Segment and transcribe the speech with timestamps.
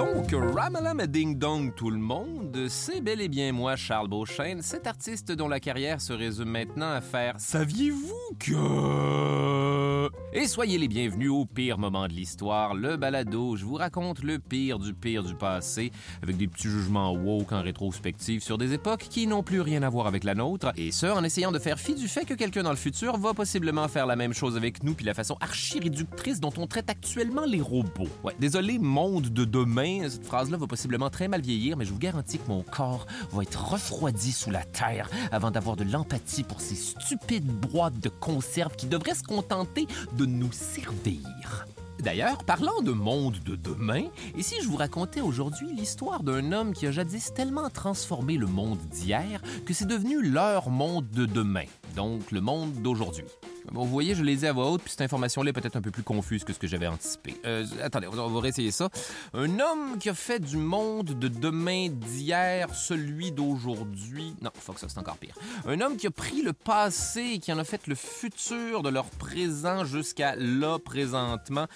[0.00, 4.86] Donc, Ramalam Ding Dong tout le monde, c'est bel et bien moi, Charles Beauchesne, cet
[4.86, 10.08] artiste dont la carrière se résume maintenant à faire Saviez-vous que...
[10.32, 13.56] Et soyez les bienvenus au pire moment de l'histoire, le balado.
[13.56, 15.90] Je vous raconte le pire du pire du passé,
[16.22, 19.90] avec des petits jugements woke en rétrospective sur des époques qui n'ont plus rien à
[19.90, 22.62] voir avec la nôtre, et ce, en essayant de faire fi du fait que quelqu'un
[22.62, 26.38] dans le futur va possiblement faire la même chose avec nous, puis la façon archi-réductrice
[26.38, 28.08] dont on traite actuellement les robots.
[28.22, 31.98] Ouais, désolé, monde de demain, cette phrase-là va possiblement très mal vieillir, mais je vous
[31.98, 36.60] garantis que mon corps va être refroidi sous la terre avant d'avoir de l'empathie pour
[36.60, 41.66] ces stupides boîtes de conserve qui devraient se contenter de nous servir.
[42.00, 44.04] D'ailleurs, parlant de monde de demain,
[44.36, 48.46] et si je vous racontais aujourd'hui l'histoire d'un homme qui a jadis tellement transformé le
[48.46, 53.24] monde d'hier que c'est devenu leur monde de demain, donc le monde d'aujourd'hui.
[53.72, 55.80] Bon, vous voyez, je l'ai dit à voix haute, puis cette information-là est peut-être un
[55.80, 57.36] peu plus confuse que ce que j'avais anticipé.
[57.44, 58.88] Euh, attendez, on va réessayer ça.
[59.34, 64.34] Un homme qui a fait du monde de demain d'hier celui d'aujourd'hui.
[64.42, 65.34] Non, fuck ça, c'est encore pire.
[65.66, 68.88] Un homme qui a pris le passé et qui en a fait le futur de
[68.88, 71.66] leur présent jusqu'à là présentement.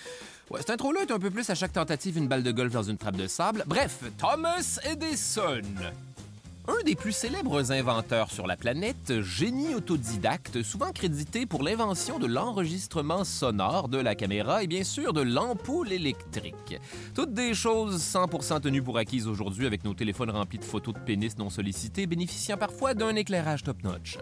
[0.51, 2.83] Ouais, cette intro-là est un peu plus à chaque tentative une balle de golf dans
[2.83, 3.65] une trappe de sable.
[3.67, 5.63] Bref, Thomas Edison.
[6.67, 12.27] Un des plus célèbres inventeurs sur la planète, génie autodidacte, souvent crédité pour l'invention de
[12.27, 16.81] l'enregistrement sonore de la caméra et bien sûr de l'ampoule électrique.
[17.15, 21.01] Toutes des choses 100% tenues pour acquises aujourd'hui avec nos téléphones remplis de photos de
[21.01, 24.17] pénis non sollicités, bénéficiant parfois d'un éclairage top-notch.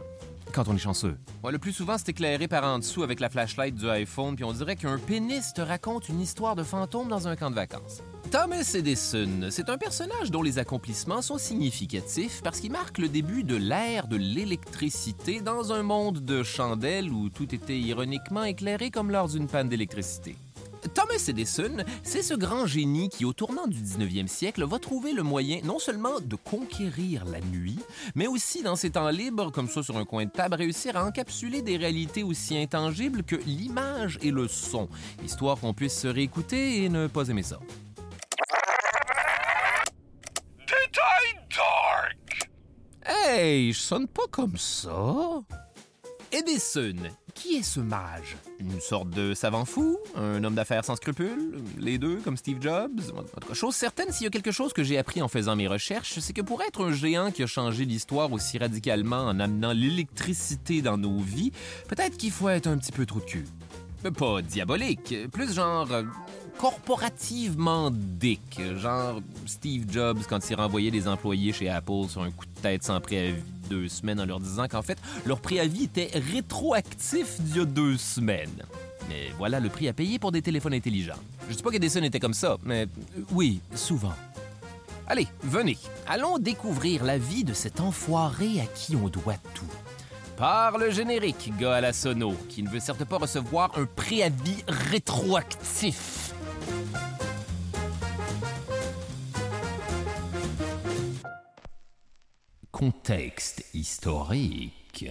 [0.53, 1.17] Quand on est chanceux.
[1.49, 4.53] Le plus souvent, c'est éclairé par en dessous avec la flashlight du iPhone, puis on
[4.53, 8.03] dirait qu'un pénis te raconte une histoire de fantôme dans un camp de vacances.
[8.31, 13.45] Thomas Edison, c'est un personnage dont les accomplissements sont significatifs parce qu'il marque le début
[13.45, 19.11] de l'ère de l'électricité dans un monde de chandelles où tout était ironiquement éclairé comme
[19.11, 20.37] lors d'une panne d'électricité.
[20.95, 25.23] Thomas Edison, c'est ce grand génie qui, au tournant du 19e siècle, va trouver le
[25.23, 27.79] moyen non seulement de conquérir la nuit,
[28.15, 31.05] mais aussi, dans ses temps libres, comme ça sur un coin de table, réussir à
[31.05, 34.89] encapsuler des réalités aussi intangibles que l'image et le son,
[35.25, 37.59] histoire qu'on puisse se réécouter et ne pas aimer ça.
[43.05, 45.43] Hey, je sonne pas comme ça.
[46.33, 46.95] Edison,
[47.35, 48.37] qui est ce mage?
[48.59, 53.01] Une sorte de savant fou Un homme d'affaires sans scrupules Les deux, comme Steve Jobs
[53.37, 53.75] Autre chose.
[53.75, 56.41] Certaine, s'il y a quelque chose que j'ai appris en faisant mes recherches, c'est que
[56.41, 61.19] pour être un géant qui a changé l'histoire aussi radicalement en amenant l'électricité dans nos
[61.19, 61.53] vies,
[61.89, 63.45] peut-être qu'il faut être un petit peu trop de cul.
[64.17, 66.03] Pas diabolique, plus genre euh,
[66.59, 72.47] corporativement dick, genre Steve Jobs quand il renvoyait des employés chez Apple sur un coup
[72.47, 77.41] de tête sans préavis deux semaines en leur disant qu'en fait, leur préavis était rétroactif
[77.41, 78.63] d'il y a deux semaines.
[79.09, 81.19] Mais voilà le prix à payer pour des téléphones intelligents.
[81.49, 84.13] Je dis pas qu'Edison était comme ça, mais euh, oui, souvent.
[85.07, 85.77] Allez, venez,
[86.07, 89.67] allons découvrir la vie de cet enfoiré à qui on doit tout.
[90.37, 94.65] Par le générique, gars à la sono, qui ne veut certes pas recevoir un préavis
[94.67, 96.32] rétroactif.
[102.71, 105.07] Contexte historique.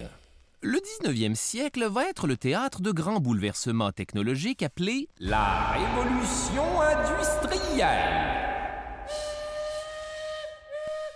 [0.60, 8.41] Le 19e siècle va être le théâtre de grands bouleversements technologiques appelés la révolution industrielle.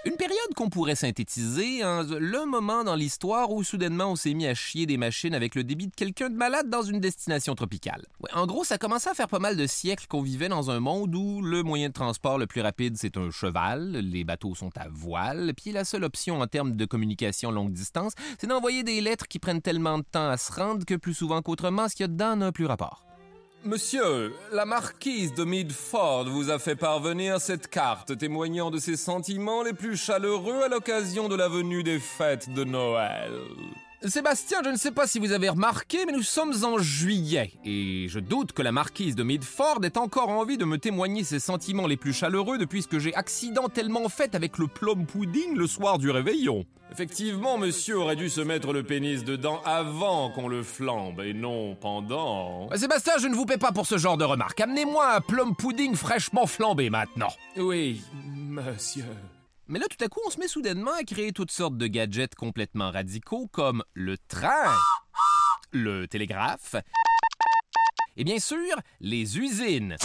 [0.06, 4.46] Une période qu'on pourrait synthétiser en le moment dans l'histoire où soudainement on s'est mis
[4.46, 8.06] à chier des machines avec le débit de quelqu'un de malade dans une destination tropicale.
[8.32, 11.12] En gros, ça commençait à faire pas mal de siècles qu'on vivait dans un monde
[11.12, 14.86] où le moyen de transport le plus rapide c'est un cheval, les bateaux sont à
[14.88, 19.26] voile, puis la seule option en termes de communication longue distance, c'est d'envoyer des lettres
[19.26, 22.08] qui prennent tellement de temps à se rendre que plus souvent qu'autrement, ce qu'il y
[22.08, 23.05] a dedans n'a plus rapport.
[23.66, 29.64] Monsieur, la marquise de Midford vous a fait parvenir cette carte témoignant de ses sentiments
[29.64, 33.32] les plus chaleureux à l'occasion de la venue des fêtes de Noël.
[34.08, 38.06] Sébastien, je ne sais pas si vous avez remarqué, mais nous sommes en juillet, et
[38.08, 41.86] je doute que la marquise de Midford ait encore envie de me témoigner ses sentiments
[41.86, 45.98] les plus chaleureux depuis ce que j'ai accidentellement fait avec le plum pudding le soir
[45.98, 46.64] du réveillon.
[46.92, 51.74] Effectivement, monsieur aurait dû se mettre le pénis dedans avant qu'on le flambe et non
[51.74, 52.68] pendant.
[52.76, 54.60] Sébastien, je ne vous paie pas pour ce genre de remarques.
[54.60, 57.32] Amenez-moi un plum pudding fraîchement flambé maintenant.
[57.56, 59.04] Oui, monsieur.
[59.68, 62.34] Mais là, tout à coup, on se met soudainement à créer toutes sortes de gadgets
[62.34, 64.72] complètement radicaux comme le train,
[65.72, 66.76] le télégraphe
[68.16, 69.96] et bien sûr, les usines.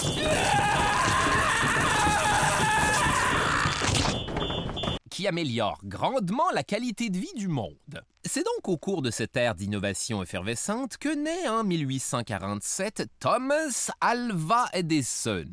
[5.09, 7.75] qui améliorent grandement la qualité de vie du monde.
[8.23, 14.69] C'est donc au cours de cette ère d'innovation effervescente que naît en 1847 Thomas Alva
[14.73, 15.51] Edison.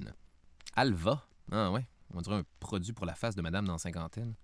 [0.76, 1.26] Alva?
[1.50, 4.34] Ah ouais, on dirait un produit pour la face de madame dans la cinquantaine.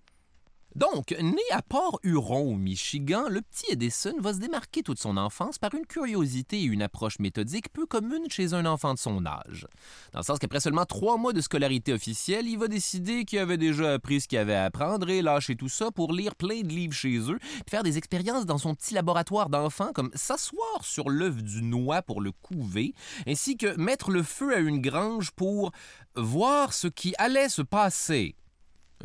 [0.75, 5.57] Donc, né à Port-Huron, au Michigan, le petit Edison va se démarquer toute son enfance
[5.57, 9.69] par une curiosité et une approche méthodique peu commune chez un enfant de son âge.
[10.13, 13.57] Dans le sens qu'après seulement trois mois de scolarité officielle, il va décider qu'il avait
[13.57, 16.69] déjà appris ce qu'il avait à apprendre et lâcher tout ça pour lire plein de
[16.69, 21.09] livres chez eux, puis faire des expériences dans son petit laboratoire d'enfant, comme s'asseoir sur
[21.09, 22.95] l'œuf du noix pour le couver,
[23.29, 25.71] ainsi que mettre le feu à une grange pour
[26.17, 28.35] voir ce qui allait se passer.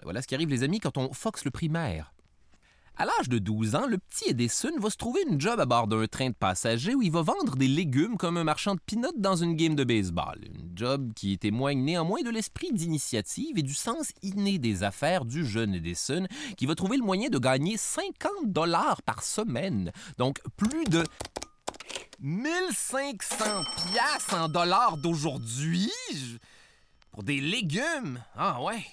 [0.03, 2.13] Voilà ce qui arrive, les amis, quand on foxe le primaire.
[3.01, 5.87] À l'âge de 12 ans, le petit Edison va se trouver une job à bord
[5.87, 9.17] d'un train de passagers où il va vendre des légumes comme un marchand de peanuts
[9.17, 10.37] dans une game de baseball.
[10.43, 15.45] Une job qui témoigne néanmoins de l'esprit d'initiative et du sens inné des affaires du
[15.45, 19.93] jeune Edison, qui va trouver le moyen de gagner 50 dollars par semaine.
[20.17, 21.05] Donc plus de
[22.19, 23.45] 1500
[23.77, 25.89] piastres en dollars d'aujourd'hui
[27.11, 28.21] pour des légumes?
[28.35, 28.83] Ah ouais.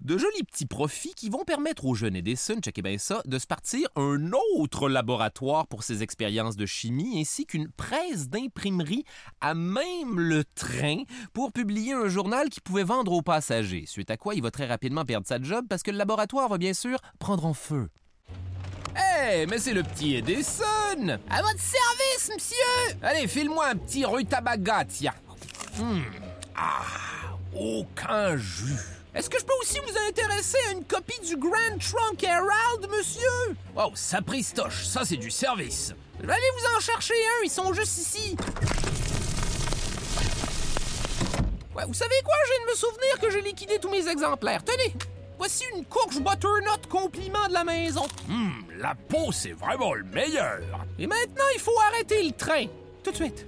[0.00, 3.46] De jolis petits profits qui vont permettre au jeune Edison, checkez bien ça, de se
[3.46, 9.04] partir un autre laboratoire pour ses expériences de chimie ainsi qu'une presse d'imprimerie
[9.42, 11.02] à même le train
[11.34, 13.84] pour publier un journal qui pouvait vendre aux passagers.
[13.86, 16.56] Suite à quoi il va très rapidement perdre sa job parce que le laboratoire va
[16.56, 17.90] bien sûr prendre en feu.
[18.96, 21.18] Hé, mais c'est le petit Edison!
[21.28, 22.96] À votre service, monsieur!
[23.02, 25.14] Allez, file-moi un petit rutabaga, tiens.
[25.78, 26.02] Hum.
[26.56, 28.99] Ah, aucun jus.
[29.14, 33.56] Est-ce que je peux aussi vous intéresser à une copie du Grand Trunk Herald, monsieur?
[33.76, 35.92] Oh, ça pristoche, ça c'est du service.
[36.20, 38.36] Je vais aller vous en chercher un, ils sont juste ici.
[41.74, 42.34] Ouais, vous savez quoi?
[42.46, 44.62] Je viens de me souvenir que j'ai liquidé tous mes exemplaires.
[44.64, 44.94] Tenez,
[45.38, 48.06] voici une courge butternut compliment de la maison.
[48.28, 50.60] Hum, la peau, c'est vraiment le meilleur.
[51.00, 52.66] Et maintenant, il faut arrêter le train.
[53.02, 53.46] Tout de suite.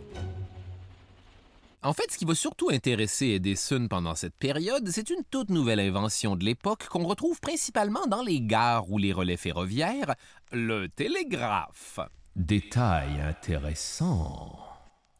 [1.84, 5.80] En fait, ce qui va surtout intéresser Edison pendant cette période, c'est une toute nouvelle
[5.80, 10.14] invention de l'époque qu'on retrouve principalement dans les gares ou les relais ferroviaires,
[10.52, 11.98] le télégraphe.
[12.36, 14.61] Détail intéressant.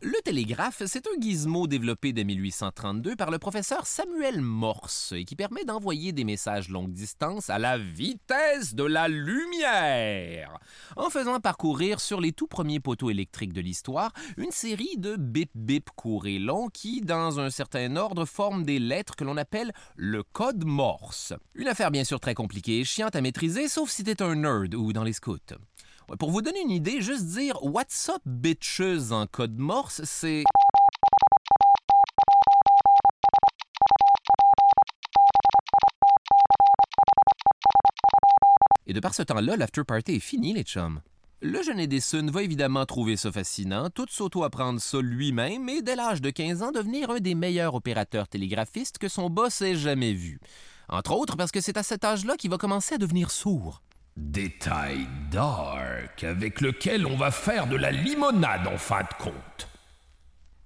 [0.04, 5.36] Le télégraphe, c'est un gizmo développé dès 1832 par le professeur Samuel Morse et qui
[5.36, 10.58] permet d'envoyer des messages longue distance à la vitesse de la lumière,
[10.96, 15.90] en faisant parcourir sur les tout premiers poteaux électriques de l'histoire une série de bip-bip
[15.94, 20.24] courts et longs qui, dans un certain ordre, forment des lettres que l'on appelle le
[20.24, 21.32] code Morse.
[21.54, 24.74] Une affaire bien sûr très compliquée et chiante à maîtriser, sauf si t'es un nerd
[24.74, 25.38] ou dans les scouts.
[26.18, 30.44] Pour vous donner une idée, juste dire What's up bitches en code morse, c'est.
[38.86, 41.00] Et de par ce temps-là, l'after party est fini, les chums.
[41.40, 46.20] Le jeune Edison va évidemment trouver ça fascinant, tout s'auto-apprendre ça lui-même et dès l'âge
[46.20, 50.38] de 15 ans devenir un des meilleurs opérateurs télégraphistes que son boss ait jamais vu.
[50.88, 53.82] Entre autres parce que c'est à cet âge-là qu'il va commencer à devenir sourd.
[54.16, 59.68] Détail dark avec lequel on va faire de la limonade en fin de compte.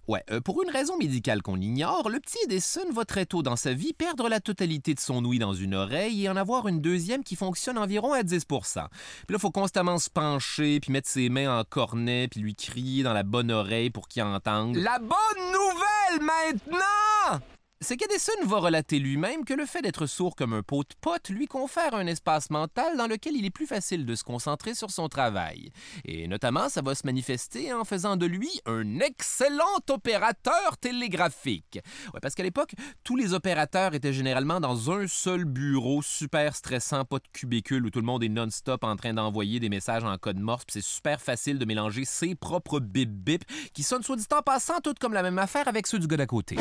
[0.09, 3.55] Ouais, euh, pour une raison médicale qu'on ignore, le petit Edison va très tôt dans
[3.55, 6.81] sa vie perdre la totalité de son ouïe dans une oreille et en avoir une
[6.81, 8.88] deuxième qui fonctionne environ à 10 Puis là,
[9.29, 13.15] il faut constamment se pencher, puis mettre ses mains en cornet, puis lui crier dans
[13.15, 14.75] la bonne oreille pour qu'il entende.
[14.75, 17.41] La bonne nouvelle maintenant!
[17.80, 21.28] C'est qu'Edison va relater lui-même que le fait d'être sourd comme un pot de pote
[21.28, 24.90] lui confère un espace mental dans lequel il est plus facile de se concentrer sur
[24.90, 25.71] son travail.
[26.04, 31.78] Et notamment, ça va se manifester en faisant de lui un excellent opérateur télégraphique.
[32.23, 37.18] Parce qu'à l'époque, tous les opérateurs étaient généralement dans un seul bureau super stressant, pas
[37.18, 40.38] de cubicule où tout le monde est non-stop en train d'envoyer des messages en code
[40.38, 44.40] morse, puis c'est super facile de mélanger ses propres bip-bip qui sonnent soit dit en
[44.40, 46.56] passant toutes comme la même affaire avec ceux du gars d'à côté.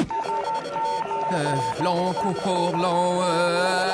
[1.32, 3.20] Euh, long, court, long.
[3.24, 3.90] Euh...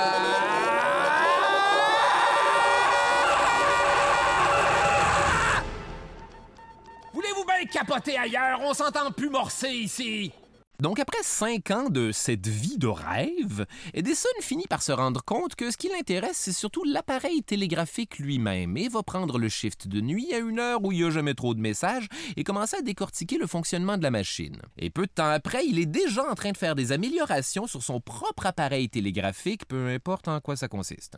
[7.14, 8.60] Voulez-vous bien capoter ailleurs?
[8.62, 10.34] On s'entend plus morcer ici!
[10.82, 15.54] Donc après cinq ans de cette vie de rêve, Edison finit par se rendre compte
[15.54, 20.02] que ce qui l'intéresse, c'est surtout l'appareil télégraphique lui-même et va prendre le shift de
[20.02, 22.82] nuit à une heure où il n'y a jamais trop de messages et commencer à
[22.82, 24.60] décortiquer le fonctionnement de la machine.
[24.80, 27.84] Et peu de temps après, il est déjà en train de faire des améliorations sur
[27.84, 31.16] son propre appareil télégraphique, peu importe en quoi ça consiste.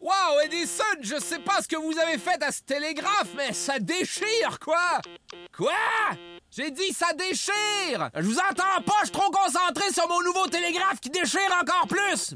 [0.00, 3.78] Wow, Edison, je sais pas ce que vous avez fait à ce télégraphe, mais ça
[3.78, 5.00] déchire, quoi!
[5.56, 5.72] Quoi?
[6.50, 8.10] J'ai dit ça déchire!
[8.14, 11.86] Je vous entends pas, je suis trop concentré sur mon nouveau télégraphe qui déchire encore
[11.88, 12.34] plus!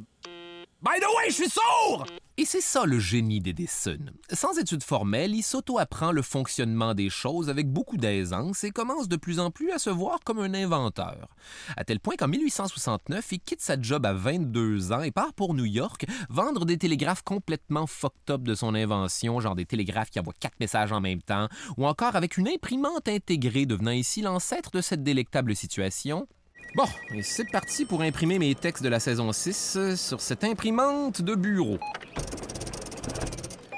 [0.82, 2.06] By the way, je suis sourd!
[2.36, 3.98] Et c'est ça le génie d'Edison.
[4.32, 9.14] Sans études formelles, il s'auto-apprend le fonctionnement des choses avec beaucoup d'aisance et commence de
[9.14, 11.28] plus en plus à se voir comme un inventeur.
[11.76, 15.54] À tel point qu'en 1869, il quitte sa job à 22 ans et part pour
[15.54, 20.18] New York vendre des télégraphes complètement fucked up de son invention, genre des télégraphes qui
[20.18, 24.72] envoient quatre messages en même temps, ou encore avec une imprimante intégrée devenant ici l'ancêtre
[24.72, 26.26] de cette délectable situation,
[26.74, 30.42] Bon, et c'est parti pour imprimer mes textes de la saison 6 euh, sur cette
[30.42, 31.78] imprimante de bureau.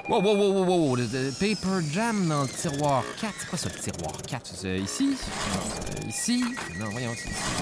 [0.07, 3.35] Wow, wow, wow, wow, wow, le, paper jam dans le tiroir 4.
[3.39, 4.47] C'est quoi ça, le tiroir 4?
[4.55, 5.17] C'est ici?
[5.17, 6.45] C'est ici?
[6.79, 7.15] Non, voyons.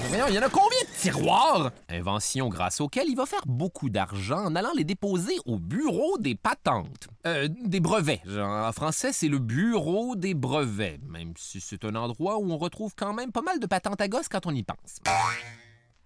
[0.09, 1.71] Voyons, il y en a combien de tiroirs?
[1.89, 6.35] Invention grâce auquel il va faire beaucoup d'argent en allant les déposer au bureau des
[6.35, 7.07] patentes.
[7.25, 8.19] Euh, des brevets.
[8.25, 12.57] Genre, en français, c'est le bureau des brevets, même si c'est un endroit où on
[12.57, 14.99] retrouve quand même pas mal de patentes à gosse quand on y pense.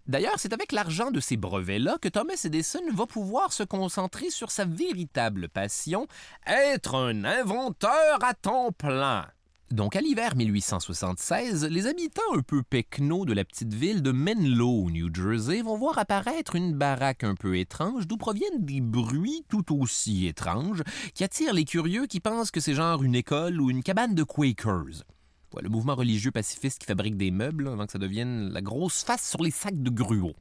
[0.07, 4.51] D'ailleurs, c'est avec l'argent de ces brevets-là que Thomas Edison va pouvoir se concentrer sur
[4.51, 6.07] sa véritable passion,
[6.45, 9.25] être un inventeur à temps plein.
[9.69, 14.89] Donc, à l'hiver 1876, les habitants un peu pecnos de la petite ville de Menlo,
[14.89, 19.77] New Jersey, vont voir apparaître une baraque un peu étrange d'où proviennent des bruits tout
[19.77, 20.83] aussi étranges
[21.13, 24.23] qui attirent les curieux qui pensent que c'est genre une école ou une cabane de
[24.23, 25.03] Quakers.
[25.53, 29.03] Ouais, le mouvement religieux pacifiste qui fabrique des meubles avant que ça devienne la grosse
[29.03, 30.33] face sur les sacs de gruau.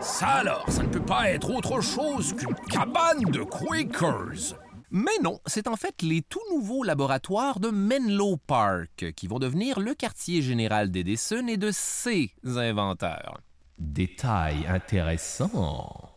[0.00, 4.56] Ça alors, ça ne peut pas être autre chose qu'une cabane de Quakers!
[4.92, 9.78] Mais non, c'est en fait les tout nouveaux laboratoires de Menlo Park qui vont devenir
[9.78, 13.40] le quartier général d'Edison et de ses inventeurs.
[13.78, 16.09] Détail intéressant.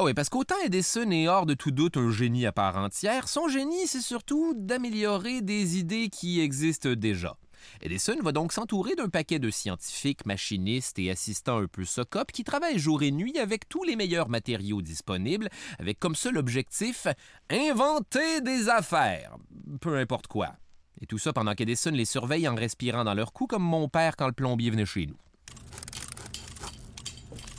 [0.00, 3.28] Ah oui, parce qu'autant Edison est hors de tout doute un génie à part entière,
[3.28, 7.36] son génie, c'est surtout d'améliorer des idées qui existent déjà.
[7.82, 12.44] Edison va donc s'entourer d'un paquet de scientifiques, machinistes et assistants un peu socop qui
[12.44, 15.48] travaillent jour et nuit avec tous les meilleurs matériaux disponibles,
[15.80, 17.08] avec comme seul objectif
[17.50, 19.36] inventer des affaires.
[19.80, 20.54] Peu importe quoi.
[21.00, 24.14] Et tout ça pendant qu'Edison les surveille en respirant dans leur cou comme mon père
[24.14, 25.18] quand le plombier venait chez nous.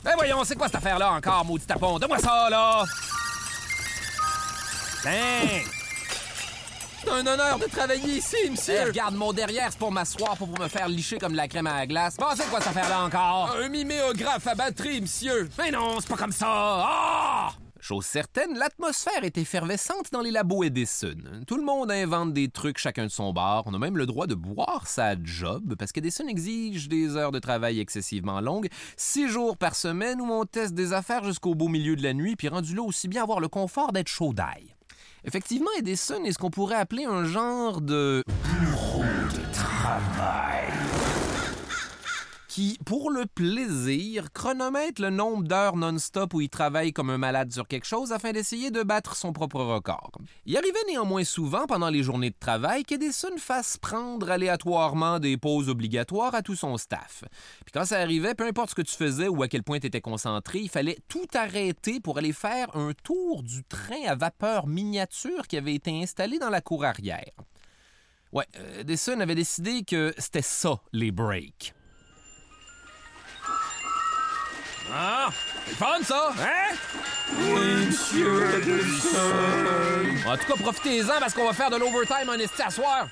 [0.02, 1.98] Ben voyons, c'est quoi cette affaire-là encore, maudit tapon?
[1.98, 2.84] Donne-moi ça, là!
[5.02, 5.62] Tiens!
[7.02, 8.74] C'est un honneur de travailler ici, monsieur!
[8.74, 11.66] Hey, regarde, mon derrière, c'est pour m'asseoir, pour me faire licher comme de la crème
[11.66, 12.16] à la glace.
[12.16, 13.56] Bon, c'est quoi cette affaire-là encore?
[13.62, 15.48] Un miméographe à batterie, monsieur!
[15.58, 16.46] Mais non, c'est pas comme ça!
[16.48, 17.50] Ah!
[17.90, 21.16] Chose certaine, l'atmosphère est effervescente dans les labos Edison.
[21.44, 23.64] Tout le monde invente des trucs chacun de son bord.
[23.66, 27.40] On a même le droit de boire sa job parce qu'Edison exige des heures de
[27.40, 31.96] travail excessivement longues, six jours par semaine où on teste des affaires jusqu'au beau milieu
[31.96, 34.76] de la nuit, puis rendu là aussi bien avoir le confort d'être chaud d'ail.
[35.24, 38.22] Effectivement, Edison est ce qu'on pourrait appeler un genre de
[39.34, 40.68] de travail
[42.50, 47.52] qui, pour le plaisir, chronomètre le nombre d'heures non-stop où il travaille comme un malade
[47.52, 50.10] sur quelque chose afin d'essayer de battre son propre record.
[50.46, 55.68] Il arrivait néanmoins souvent pendant les journées de travail qu'Edison fasse prendre aléatoirement des pauses
[55.68, 57.22] obligatoires à tout son staff.
[57.64, 59.86] Puis quand ça arrivait, peu importe ce que tu faisais ou à quel point tu
[59.86, 64.66] étais concentré, il fallait tout arrêter pour aller faire un tour du train à vapeur
[64.66, 67.30] miniature qui avait été installé dans la cour arrière.
[68.32, 71.74] Ouais, euh, Edison avait décidé que c'était ça, les breaks.
[74.92, 75.30] Ah!
[75.66, 76.32] C'est fun, ça!
[76.38, 76.74] Hein?
[80.26, 83.08] En tout cas, profitez-en parce qu'on va faire de l'overtime un esti à soir.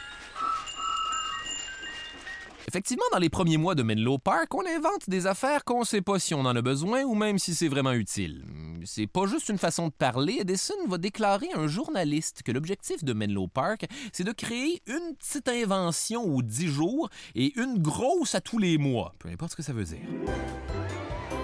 [2.66, 6.18] Effectivement, dans les premiers mois de Menlo Park, on invente des affaires qu'on sait pas
[6.18, 8.44] si on en a besoin ou même si c'est vraiment utile.
[8.84, 10.38] C'est pas juste une façon de parler.
[10.40, 15.16] Edison va déclarer à un journaliste que l'objectif de Menlo Park, c'est de créer une
[15.16, 19.56] petite invention aux 10 jours et une grosse à tous les mois, peu importe ce
[19.56, 20.06] que ça veut dire.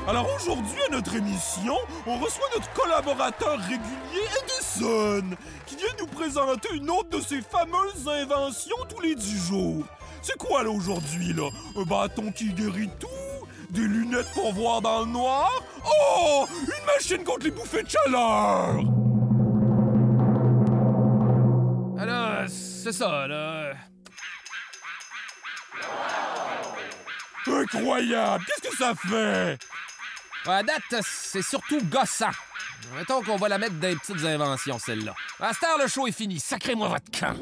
[0.07, 5.35] Alors aujourd'hui, à notre émission, on reçoit notre collaborateur régulier Edison,
[5.65, 9.85] qui vient nous présenter une autre de ses fameuses inventions tous les 10 jours.
[10.21, 11.49] C'est quoi là aujourd'hui là?
[11.77, 13.09] Un bâton qui guérit tout
[13.71, 15.51] Des lunettes pour voir dans le noir?
[15.87, 16.47] Oh!
[16.51, 18.81] Une machine contre les bouffées de chaleur!
[21.99, 23.73] Alors, c'est ça, là.
[27.47, 28.45] Incroyable!
[28.47, 29.59] Qu'est-ce que ça fait?
[30.47, 32.31] À date, c'est surtout gossant.
[32.95, 35.15] Mettons qu'on va la mettre dans les petites inventions, celle-là.
[35.41, 36.39] À le show est fini.
[36.39, 37.35] Sacrez-moi votre camp.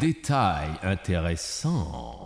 [0.00, 2.17] Détail intéressant.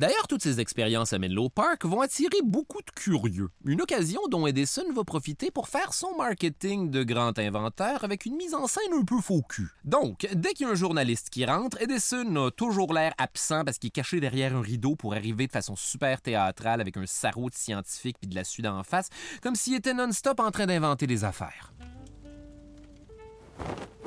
[0.00, 3.50] D'ailleurs, toutes ces expériences à Menlo Park vont attirer beaucoup de curieux.
[3.66, 8.36] Une occasion dont Edison va profiter pour faire son marketing de grand inventeur avec une
[8.36, 9.68] mise en scène un peu faux cul.
[9.84, 13.76] Donc, dès qu'il y a un journaliste qui rentre, Edison a toujours l'air absent parce
[13.76, 17.50] qu'il est caché derrière un rideau pour arriver de façon super théâtrale avec un sarrau
[17.50, 19.10] de scientifique puis de la suite en face,
[19.42, 21.74] comme s'il était non-stop en train d'inventer des affaires.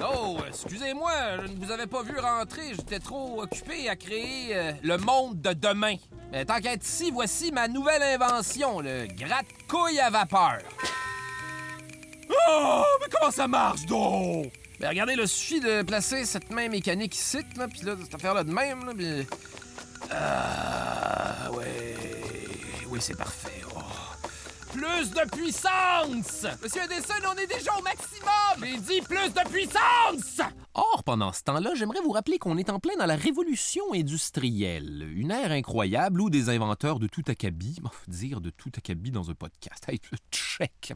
[0.01, 2.73] Oh, excusez-moi, je ne vous avais pas vu rentrer.
[2.75, 5.95] J'étais trop occupé à créer euh, le monde de demain.
[6.31, 10.59] Mais tant qu'être ici, voici ma nouvelle invention, le gratte-couille à vapeur.
[12.49, 14.51] Oh Mais comment ça marche donc?
[14.79, 18.43] Ben regardez, il suffit de placer cette main mécanique ici, là, puis là, cette affaire-là
[18.43, 19.23] de même, là.
[20.11, 21.95] Ah, ouais...
[22.89, 23.61] Oui, c'est parfait.
[24.73, 26.47] Plus de puissance!
[26.63, 28.57] Monsieur Edison, on est déjà au maximum!
[28.59, 30.41] J'ai dit plus de puissance!
[30.73, 35.07] Or, pendant ce temps-là, j'aimerais vous rappeler qu'on est en plein dans la révolution industrielle,
[35.15, 39.35] une ère incroyable où des inventeurs de tout acabit, dire de tout acabit dans un
[39.35, 39.99] podcast, hey,
[40.31, 40.93] check,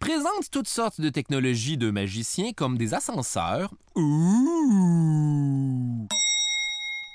[0.00, 4.02] présentent toutes sortes de technologies de magiciens comme des ascenseurs, ouh,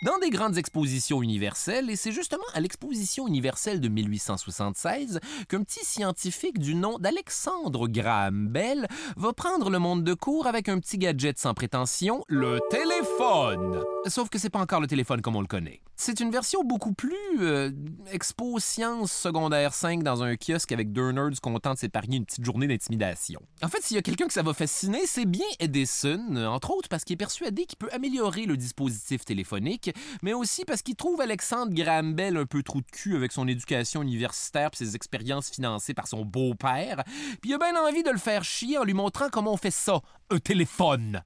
[0.04, 5.84] dans des grandes expositions universelles, et c'est justement à l'exposition universelle de 1876 qu'un petit
[5.84, 10.98] scientifique du nom d'Alexandre Graham Bell va prendre le monde de court avec un petit
[10.98, 13.84] gadget sans prétention, le téléphone.
[14.06, 15.82] Sauf que c'est pas encore le téléphone comme on le connaît.
[16.00, 17.72] C'est une version beaucoup plus euh,
[18.12, 22.46] expo science secondaire 5 dans un kiosque avec deux nerds contents de s'épargner une petite
[22.46, 23.42] journée d'intimidation.
[23.64, 26.88] En fait, s'il y a quelqu'un que ça va fasciner, c'est bien Edison, entre autres
[26.88, 29.90] parce qu'il est persuadé qu'il peut améliorer le dispositif téléphonique,
[30.22, 33.48] mais aussi parce qu'il trouve Alexandre Graham Bell un peu trou de cul avec son
[33.48, 37.04] éducation universitaire et ses expériences financées par son beau-père,
[37.42, 39.72] puis il a bien envie de le faire chier en lui montrant comment on fait
[39.72, 41.24] ça, un téléphone.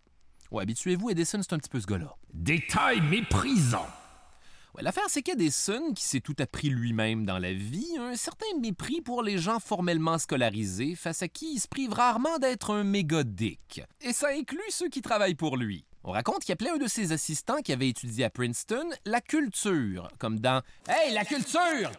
[0.50, 2.16] Ouais, habituez-vous, Edison, c'est un petit peu ce gars-là.
[2.34, 3.88] Détail méprisant
[4.80, 9.02] L'affaire, c'est qu'Edison, qui s'est tout appris lui-même dans la vie, a un certain mépris
[9.02, 13.82] pour les gens formellement scolarisés, face à qui il se prive rarement d'être un mégodick.
[14.02, 15.86] Et ça inclut ceux qui travaillent pour lui.
[16.04, 20.08] On raconte qu'il appelait un de ses assistants qui avait étudié à Princeton la culture,
[20.18, 21.92] comme dans Hey, la culture!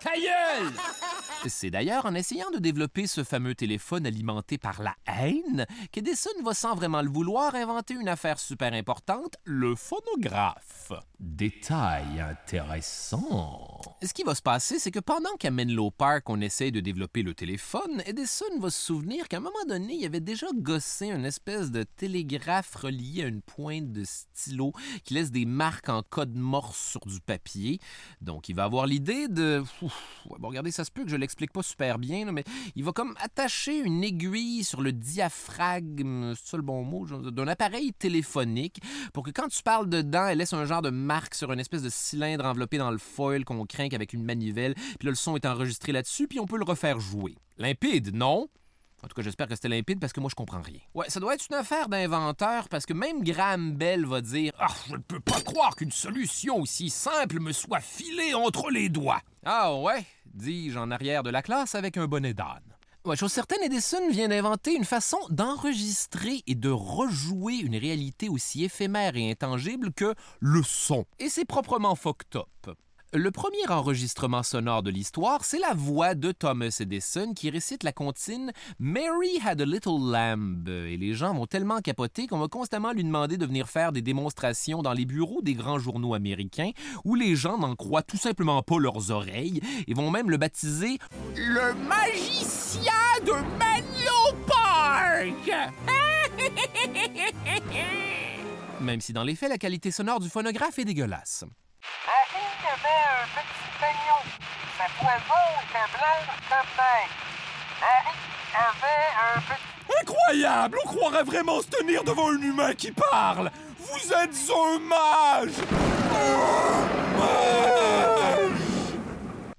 [0.00, 0.72] Ta gueule!
[1.48, 6.54] C'est d'ailleurs en essayant de développer ce fameux téléphone alimenté par la haine qu'Edison va
[6.54, 10.92] sans vraiment le vouloir inventer une affaire super importante, le phonographe.
[11.20, 13.80] Détail intéressant.
[14.02, 17.22] Ce qui va se passer, c'est que pendant qu'à Menlo Park, on essaye de développer
[17.22, 21.24] le téléphone, Edison va se souvenir qu'à un moment donné, il avait déjà gossé une
[21.24, 24.72] espèce de télégraphe relié à une pointe de stylo
[25.04, 27.78] qui laisse des marques en code morse sur du papier.
[28.20, 29.62] Donc, il va avoir l'idée de...
[30.38, 32.44] Bon, regardez, ça se peut que je l'explique pas super bien, mais
[32.74, 37.48] il va comme attacher une aiguille sur le diaphragme, c'est ça le bon mot, d'un
[37.48, 38.80] appareil téléphonique
[39.12, 41.82] pour que quand tu parles dedans, elle laisse un genre de marque sur une espèce
[41.82, 45.36] de cylindre enveloppé dans le foil qu'on craint avec une manivelle, puis là, le son
[45.36, 47.36] est enregistré là-dessus, puis on peut le refaire jouer.
[47.58, 48.48] Limpide, non?
[49.06, 50.80] En tout cas, j'espère que c'était limpide parce que moi, je comprends rien.
[50.92, 54.66] Ouais, ça doit être une affaire d'inventeur parce que même Graham Bell va dire Ah,
[54.88, 59.20] je ne peux pas croire qu'une solution aussi simple me soit filée entre les doigts.
[59.44, 62.64] Ah ouais, dis-je en arrière de la classe avec un bonnet d'âne.
[63.04, 68.64] Ouais, chose certaine, Edison vient d'inventer une façon d'enregistrer et de rejouer une réalité aussi
[68.64, 71.04] éphémère et intangible que le son.
[71.20, 72.76] Et c'est proprement fucked up.
[73.18, 77.92] Le premier enregistrement sonore de l'histoire, c'est la voix de Thomas Edison qui récite la
[77.92, 80.68] comptine Mary had a little lamb.
[80.68, 84.02] Et les gens vont tellement capoter qu'on va constamment lui demander de venir faire des
[84.02, 86.72] démonstrations dans les bureaux des grands journaux américains
[87.06, 90.98] où les gens n'en croient tout simplement pas leurs oreilles et vont même le baptiser
[91.36, 92.92] Le magicien
[93.24, 95.72] de Menlo Park!
[98.82, 101.46] Même si dans les faits, la qualité sonore du phonographe est dégueulasse.
[102.06, 104.20] Marie avait un petit agneau.
[108.58, 110.00] Un.
[110.00, 110.78] Incroyable!
[110.84, 113.50] On croirait vraiment se tenir devant un humain qui parle!
[113.78, 114.34] Vous êtes!
[114.50, 115.52] Un mage!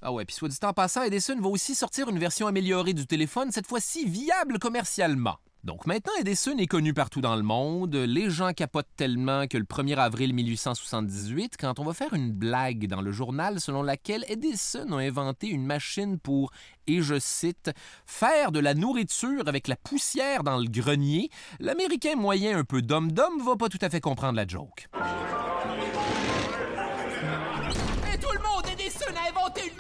[0.02, 3.06] Ah ouais, puis soit dit en passant, Edison va aussi sortir une version améliorée du
[3.06, 5.38] téléphone, cette fois-ci viable commercialement.
[5.68, 7.94] Donc maintenant, Edison est connu partout dans le monde.
[7.94, 12.88] Les gens capotent tellement que le 1er avril 1878, quand on va faire une blague
[12.88, 16.52] dans le journal selon laquelle Edison a inventé une machine pour,
[16.88, 17.72] et je cite,
[18.06, 23.44] faire de la nourriture avec la poussière dans le grenier, l'Américain moyen un peu d'homme-d'homme
[23.44, 24.88] va pas tout à fait comprendre la joke.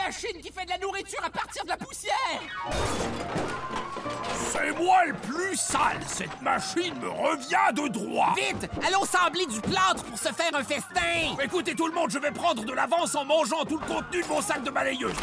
[0.08, 2.14] Machine qui fait de la nourriture à partir de la poussière!
[4.52, 6.00] C'est moi le plus sale!
[6.08, 8.34] Cette machine me revient de droit!
[8.38, 11.36] Vite, allons sembler du plâtre pour se faire un festin!
[11.44, 14.28] Écoutez tout le monde, je vais prendre de l'avance en mangeant tout le contenu de
[14.28, 15.14] mon sac de balayeuse.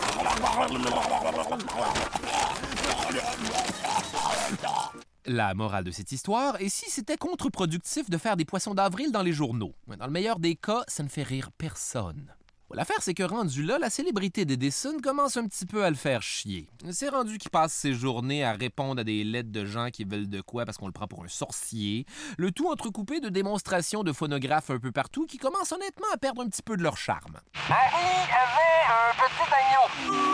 [5.24, 9.22] La morale de cette histoire est si c'était contre-productif de faire des poissons d'avril dans
[9.22, 9.74] les journaux.
[9.86, 12.34] Dans le meilleur des cas, ça ne fait rire personne.
[12.74, 16.22] L'affaire, c'est que rendu là, la célébrité d'Edison commence un petit peu à le faire
[16.22, 16.68] chier.
[16.90, 20.28] C'est rendu qu'il passe ses journées à répondre à des lettres de gens qui veulent
[20.28, 22.04] de quoi parce qu'on le prend pour un sorcier,
[22.36, 26.42] le tout entrecoupé de démonstrations de phonographes un peu partout qui commencent honnêtement à perdre
[26.42, 27.38] un petit peu de leur charme.
[27.68, 30.24] Marie avait un petit agneau.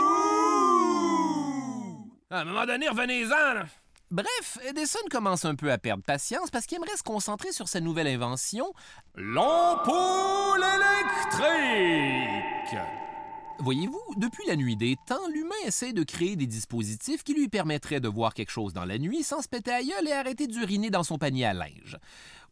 [2.31, 3.66] À un moment donné, revenez-en.
[4.11, 7.79] Bref, Edison commence un peu à perdre patience parce qu'il aimerait se concentrer sur sa
[7.81, 8.73] nouvelle invention,
[9.14, 12.11] l'ampoule électrique.
[13.61, 18.01] Voyez-vous, depuis la nuit des temps, l'humain essaie de créer des dispositifs qui lui permettraient
[18.01, 20.90] de voir quelque chose dans la nuit sans se péter à gueule et arrêter d'uriner
[20.90, 21.96] dans son panier à linge.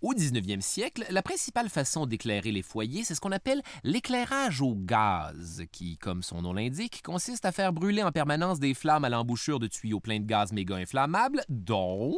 [0.01, 4.77] Au 19e siècle, la principale façon d'éclairer les foyers, c'est ce qu'on appelle l'éclairage au
[4.77, 9.09] gaz, qui, comme son nom l'indique, consiste à faire brûler en permanence des flammes à
[9.09, 12.15] l'embouchure de tuyaux pleins de gaz méga inflammables, donc...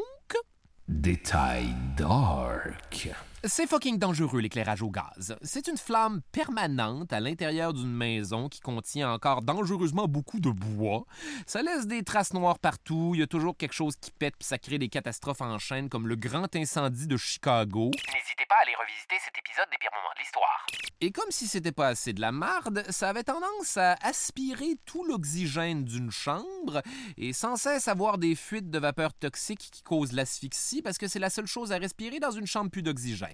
[0.88, 3.08] Détail dark.
[3.44, 5.34] C'est fucking dangereux l'éclairage au gaz.
[5.40, 11.06] C'est une flamme permanente à l'intérieur d'une maison qui contient encore dangereusement beaucoup de bois.
[11.46, 14.46] Ça laisse des traces noires partout, il y a toujours quelque chose qui pète puis
[14.46, 17.90] ça crée des catastrophes en chaîne comme le grand incendie de Chicago.
[18.12, 20.66] N'hésitez pas à aller revisiter cet épisode des pires moments de l'histoire.
[21.00, 25.02] Et comme si c'était pas assez de la marde, ça avait tendance à aspirer tout
[25.04, 26.82] l'oxygène d'une chambre
[27.16, 31.18] et sans cesse avoir des fuites de vapeur toxiques qui causent l'asphyxie parce que c'est
[31.18, 33.29] la seule chose à respirer dans une chambre plus d'oxygène.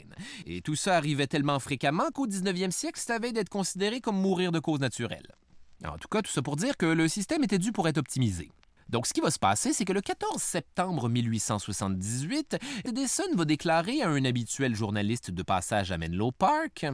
[0.47, 4.53] Et tout ça arrivait tellement fréquemment qu'au 19e siècle, ça avait d'être considéré comme mourir
[4.53, 5.27] de cause naturelle.
[5.85, 8.51] En tout cas, tout ça pour dire que le système était dû pour être optimisé.
[8.89, 14.03] Donc, ce qui va se passer, c'est que le 14 septembre 1878, Edison va déclarer
[14.03, 16.87] à un habituel journaliste de passage à Menlo Park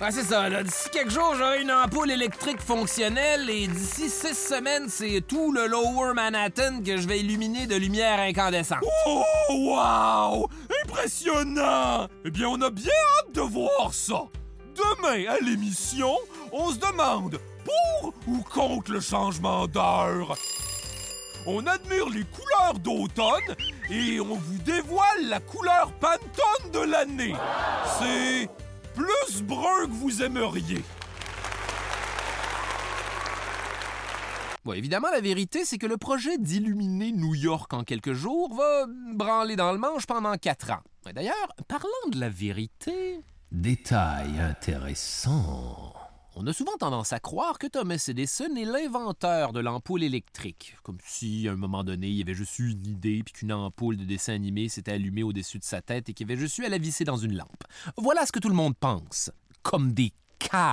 [0.00, 0.62] Ouais, c'est ça.
[0.62, 5.66] D'ici quelques jours, j'aurai une ampoule électrique fonctionnelle et d'ici six semaines, c'est tout le
[5.66, 8.80] Lower Manhattan que je vais illuminer de lumière incandescente.
[9.06, 10.48] Oh, wow!
[10.88, 12.06] Impressionnant!
[12.24, 14.22] Eh bien, on a bien hâte de voir ça.
[14.76, 16.16] Demain, à l'émission,
[16.52, 20.36] on se demande pour ou contre le changement d'heure.
[21.46, 23.56] On admire les couleurs d'automne
[23.90, 27.34] et on vous dévoile la couleur Pantone de l'année.
[27.98, 28.48] C'est
[28.94, 30.84] plus brun que vous aimeriez.
[34.66, 38.86] Bon, évidemment, la vérité, c'est que le projet d'illuminer New York en quelques jours va
[39.14, 40.82] branler dans le manche pendant quatre ans.
[41.14, 43.20] D'ailleurs, parlant de la vérité...
[43.52, 45.94] Détail intéressant.
[46.34, 50.98] On a souvent tendance à croire que Thomas Edison est l'inventeur de l'ampoule électrique, comme
[51.06, 54.04] si, à un moment donné, il avait juste eu une idée puis qu'une ampoule de
[54.04, 56.78] dessin animé s'était allumée au-dessus de sa tête et qu'il avait juste eu à la
[56.78, 57.62] visser dans une lampe.
[57.96, 59.30] Voilà ce que tout le monde pense.
[59.62, 60.72] Comme des cas.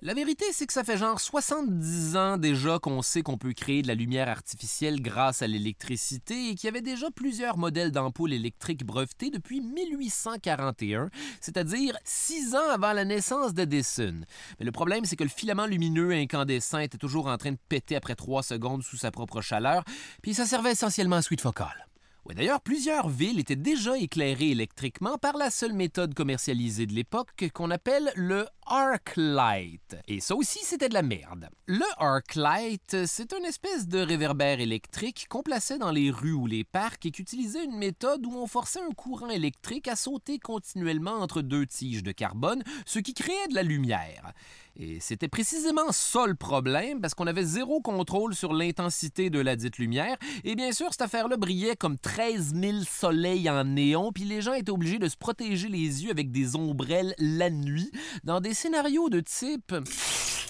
[0.00, 3.82] La vérité, c'est que ça fait genre 70 ans déjà qu'on sait qu'on peut créer
[3.82, 8.32] de la lumière artificielle grâce à l'électricité et qu'il y avait déjà plusieurs modèles d'ampoules
[8.32, 14.20] électriques brevetés depuis 1841, c'est-à-dire six ans avant la naissance d'Edison.
[14.60, 17.96] Mais le problème, c'est que le filament lumineux incandescent était toujours en train de péter
[17.96, 19.82] après trois secondes sous sa propre chaleur,
[20.22, 21.87] puis ça servait essentiellement à suite focale.
[22.34, 27.70] D'ailleurs, plusieurs villes étaient déjà éclairées électriquement par la seule méthode commercialisée de l'époque qu'on
[27.70, 29.96] appelle le arc light.
[30.06, 31.48] Et ça aussi, c'était de la merde.
[31.66, 36.46] Le arc light, c'est une espèce de réverbère électrique qu'on plaçait dans les rues ou
[36.46, 40.38] les parcs et qui utilisait une méthode où on forçait un courant électrique à sauter
[40.38, 44.32] continuellement entre deux tiges de carbone, ce qui créait de la lumière.
[44.80, 49.56] Et c'était précisément ça le problème, parce qu'on avait zéro contrôle sur l'intensité de la
[49.56, 50.16] dite lumière.
[50.44, 54.52] Et bien sûr, cette affaire-là brillait comme 13 000 soleils en néon, puis les gens
[54.52, 57.90] étaient obligés de se protéger les yeux avec des ombrelles la nuit,
[58.22, 59.74] dans des scénarios de type...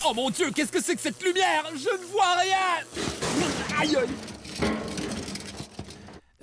[0.07, 1.65] Oh mon Dieu, qu'est-ce que c'est que cette lumière?
[1.75, 4.98] Je ne vois rien Aïe aïe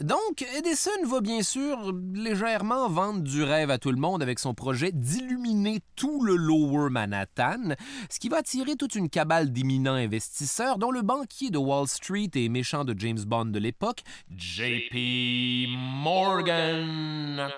[0.06, 4.54] Donc, Edison va bien sûr légèrement vendre du rêve à tout le monde avec son
[4.54, 7.74] projet d'illuminer tout le Lower Manhattan,
[8.12, 12.30] ce qui va attirer toute une cabale d'éminents investisseurs, dont le banquier de Wall Street
[12.36, 17.50] et méchant de James Bond de l'époque, JP Morgan.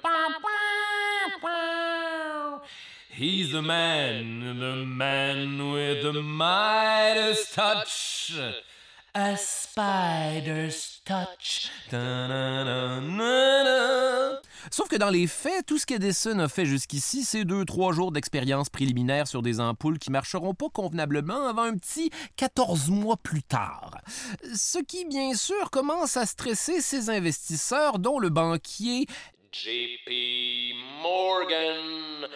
[3.10, 8.32] He's the man, the man with the Midas touch.
[9.20, 11.72] A spider's touch.
[14.70, 18.12] Sauf que dans les faits, tout ce qu'Edison a fait jusqu'ici, c'est deux, trois jours
[18.12, 23.42] d'expérience préliminaire sur des ampoules qui marcheront pas convenablement avant un petit 14 mois plus
[23.42, 23.90] tard.
[24.54, 29.08] Ce qui, bien sûr, commence à stresser ses investisseurs, dont le banquier
[29.52, 32.28] JP Morgan.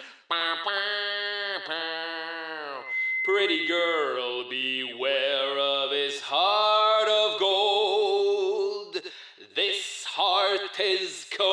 [3.24, 9.00] Pretty girl, beware of his heart of gold.
[9.54, 11.52] This heart is cold.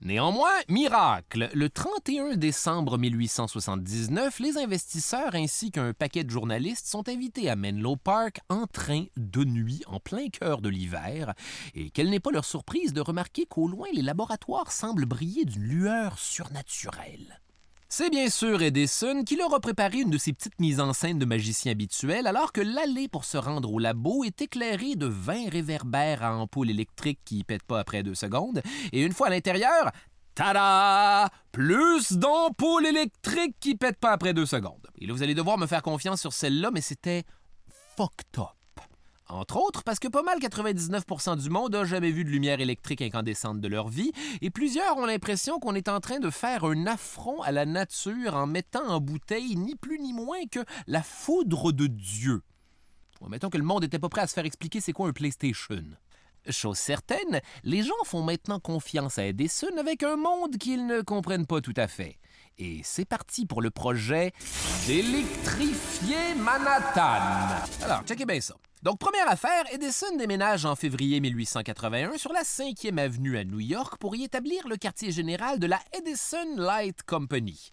[0.00, 7.50] Néanmoins, miracle, le 31 décembre 1879, les investisseurs ainsi qu'un paquet de journalistes sont invités
[7.50, 11.34] à Menlo Park en train de nuit en plein cœur de l'hiver,
[11.74, 15.64] et quelle n'est pas leur surprise de remarquer qu'au loin les laboratoires semblent briller d'une
[15.64, 17.42] lueur surnaturelle.
[17.92, 21.18] C'est bien sûr Edison qui leur a préparé une de ses petites mises en scène
[21.18, 25.50] de magicien habituel, alors que l'allée pour se rendre au labo est éclairée de 20
[25.50, 29.90] réverbères à ampoule électrique qui pètent pas après deux secondes, et une fois à l'intérieur,
[30.36, 31.30] tada!
[31.50, 34.86] Plus d'ampoules électriques qui pètent pas après deux secondes.
[35.00, 37.24] Et là, vous allez devoir me faire confiance sur celle-là, mais c'était
[37.96, 38.59] fucked up.
[39.30, 43.00] Entre autres parce que pas mal 99% du monde a jamais vu de lumière électrique
[43.00, 46.86] incandescente de leur vie, et plusieurs ont l'impression qu'on est en train de faire un
[46.86, 51.70] affront à la nature en mettant en bouteille ni plus ni moins que la foudre
[51.70, 52.42] de Dieu.
[53.20, 55.84] Que le monde n'était pas prêt à se faire expliquer c'est quoi un PlayStation.
[56.48, 61.46] Chose certaine, les gens font maintenant confiance à Edison avec un monde qu'ils ne comprennent
[61.46, 62.18] pas tout à fait.
[62.62, 64.32] Et c'est parti pour le projet
[64.86, 67.64] d'électrifier Manhattan.
[67.82, 68.54] Alors, checkez bien ça.
[68.82, 73.96] Donc, première affaire, Edison déménage en février 1881 sur la 5e avenue à New York
[73.98, 77.70] pour y établir le quartier général de la Edison Light Company.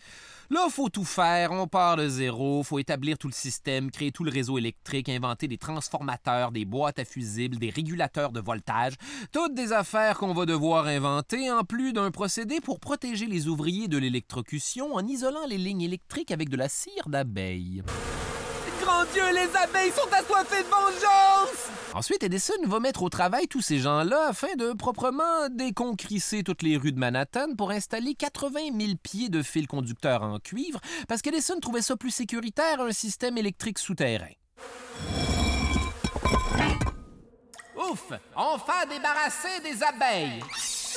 [0.49, 4.23] Là, faut tout faire, on part de zéro, faut établir tout le système, créer tout
[4.23, 8.93] le réseau électrique, inventer des transformateurs, des boîtes à fusibles, des régulateurs de voltage,
[9.33, 13.89] toutes des affaires qu'on va devoir inventer, en plus d'un procédé pour protéger les ouvriers
[13.89, 17.83] de l'électrocution en isolant les lignes électriques avec de la cire d'abeille.
[18.87, 21.69] Grand Dieu, les abeilles sont assoiffées de vengeance.
[21.93, 26.77] Ensuite, Edison va mettre au travail tous ces gens-là afin de proprement déconcrisser toutes les
[26.77, 31.59] rues de Manhattan pour installer 80 000 pieds de fils conducteurs en cuivre parce qu'Edison
[31.59, 34.31] trouvait ça plus sécuritaire un système électrique souterrain.
[37.75, 38.13] Ouf!
[38.35, 40.39] Enfin débarrassé des abeilles!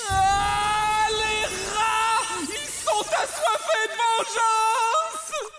[0.08, 2.40] Ah Les rats!
[2.42, 4.99] Ils sont assoiffés de vengeance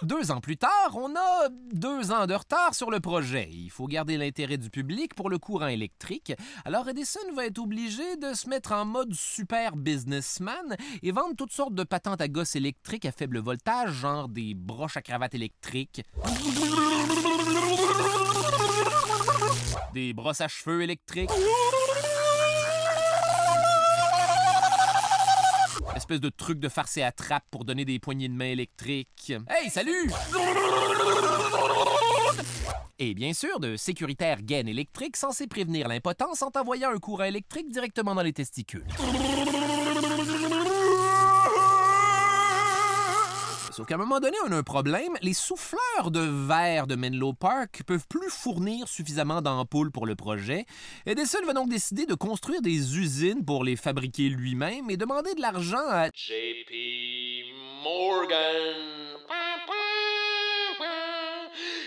[0.04, 3.50] Deux ans plus tard, on a deux ans de retard sur le projet.
[3.52, 6.34] Il faut garder l'intérêt du public pour le courant électrique.
[6.66, 11.52] Alors Edison va être obligé de se mettre en mode super businessman et vendre toutes
[11.52, 16.04] sortes de patentes à gosses électriques à faible voltage, genre des broches à cravate électriques,
[19.94, 21.30] des brosses à cheveux électriques.
[26.02, 29.34] Espèce de truc de farce et attrape pour donner des poignées de main électriques.
[29.48, 30.10] Hey, salut!
[32.98, 37.70] Et bien sûr, de sécuritaires gaines électriques censés prévenir l'impotence en t'envoyant un courant électrique
[37.70, 38.84] directement dans les testicules.
[43.82, 45.18] Sauf qu'à un moment donné, on a un problème.
[45.24, 50.68] Les souffleurs de verre de Menlo Park peuvent plus fournir suffisamment d'ampoules pour le projet.
[51.08, 55.42] Edison va donc décider de construire des usines pour les fabriquer lui-même et demander de
[55.42, 56.72] l'argent à JP
[57.84, 59.18] Morgan.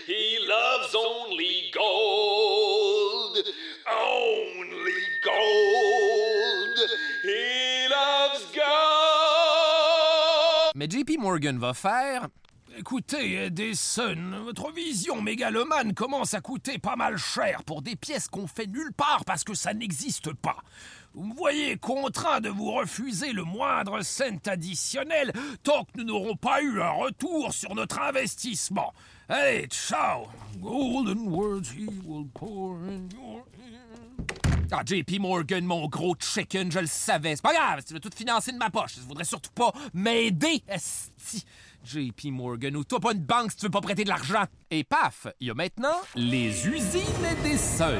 [0.05, 3.41] He loves only gold.
[3.87, 6.89] Only gold.
[10.89, 12.27] JP Morgan va faire.
[12.77, 18.47] Écoutez, Edison, votre vision mégalomane commence à coûter pas mal cher pour des pièces qu'on
[18.47, 20.57] fait nulle part parce que ça n'existe pas.
[21.13, 25.31] Vous me voyez contraint de vous refuser le moindre cent additionnel
[25.63, 28.93] tant que nous n'aurons pas eu un retour sur notre investissement.
[29.29, 30.27] Allez, ciao!
[30.61, 33.45] Golden words he will pour in your
[34.71, 37.35] Ah, JP Morgan, mon gros chicken, je le savais.
[37.35, 38.95] C'est pas grave, tu veux tout financer de ma poche.
[38.95, 41.45] Je voudrais surtout pas m'aider, esti.
[41.83, 44.45] JP Morgan, ou toi pas une banque si tu veux pas prêter de l'argent.
[44.71, 47.01] Et paf, il y a maintenant les usines
[47.43, 47.93] Edison.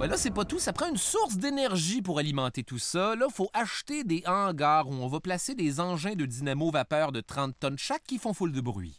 [0.00, 0.58] Ouais, là, c'est pas tout.
[0.58, 3.14] Ça prend une source d'énergie pour alimenter tout ça.
[3.14, 7.54] Là, faut acheter des hangars où on va placer des engins de dynamo-vapeur de 30
[7.60, 8.98] tonnes chaque qui font foule de bruit.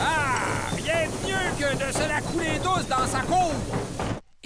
[0.00, 0.74] Ah!
[0.74, 3.52] Rien de mieux que de se la couler douce dans sa cour!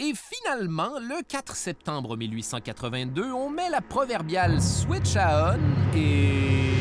[0.06, 6.74] Et finalement, le 4 septembre 1882, on met la proverbiale switch à on et...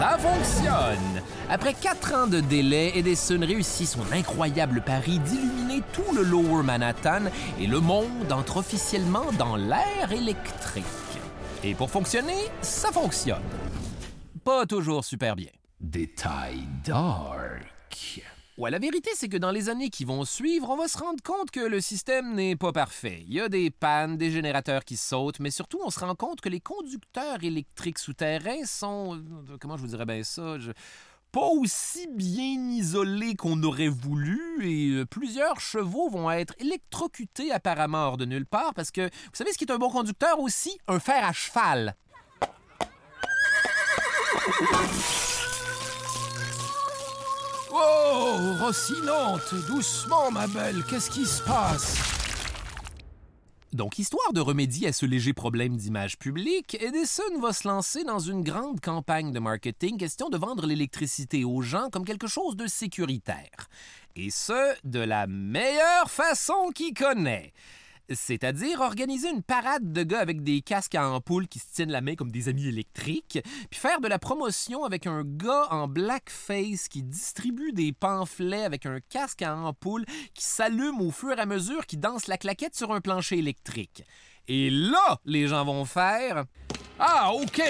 [0.00, 1.22] Ça fonctionne!
[1.48, 7.26] Après quatre ans de délai, Edison réussit son incroyable pari d'illuminer tout le Lower Manhattan
[7.60, 10.84] et le monde entre officiellement dans l'ère électrique.
[11.62, 13.42] Et pour fonctionner, ça fonctionne.
[14.42, 15.52] Pas toujours super bien.
[15.78, 18.24] Détail dark.
[18.58, 21.22] Ouais, la vérité, c'est que dans les années qui vont suivre, on va se rendre
[21.22, 23.22] compte que le système n'est pas parfait.
[23.28, 26.40] Il y a des pannes, des générateurs qui sautent, mais surtout, on se rend compte
[26.40, 29.14] que les conducteurs électriques souterrains sont.
[29.16, 30.56] euh, Comment je vous dirais ça?
[31.30, 38.08] Pas aussi bien isolés qu'on aurait voulu et euh, plusieurs chevaux vont être électrocutés apparemment
[38.08, 40.76] hors de nulle part parce que vous savez ce qui est un bon conducteur aussi?
[40.88, 41.94] Un fer à cheval.
[47.80, 51.96] Oh, Rocinante, doucement, ma belle, qu'est-ce qui se passe?
[53.72, 58.18] Donc, histoire de remédier à ce léger problème d'image publique, Edison va se lancer dans
[58.18, 62.66] une grande campagne de marketing question de vendre l'électricité aux gens comme quelque chose de
[62.66, 63.68] sécuritaire.
[64.16, 67.52] Et ce, de la meilleure façon qu'il connaît.
[68.10, 72.00] C'est-à-dire organiser une parade de gars avec des casques à ampoule qui se tiennent la
[72.00, 73.38] main comme des amis électriques,
[73.70, 78.86] puis faire de la promotion avec un gars en blackface qui distribue des pamphlets avec
[78.86, 82.74] un casque à ampoule qui s'allume au fur et à mesure qu'il danse la claquette
[82.74, 84.04] sur un plancher électrique.
[84.48, 86.44] Et là, les gens vont faire
[86.98, 87.62] Ah, OK,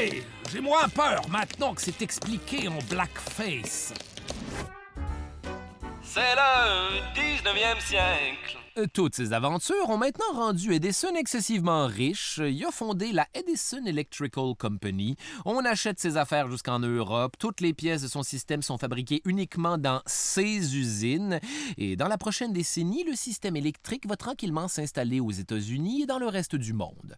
[0.52, 3.92] j'ai moins peur maintenant que c'est expliqué en blackface.
[6.10, 8.56] C'est le 19e siècle.
[8.78, 12.40] Euh, Toutes ces aventures ont maintenant rendu Edison excessivement riche.
[12.42, 15.16] Il a fondé la Edison Electrical Company.
[15.44, 17.36] On achète ses affaires jusqu'en Europe.
[17.38, 21.40] Toutes les pièces de son système sont fabriquées uniquement dans ses usines.
[21.76, 26.18] Et dans la prochaine décennie, le système électrique va tranquillement s'installer aux États-Unis et dans
[26.18, 27.16] le reste du monde.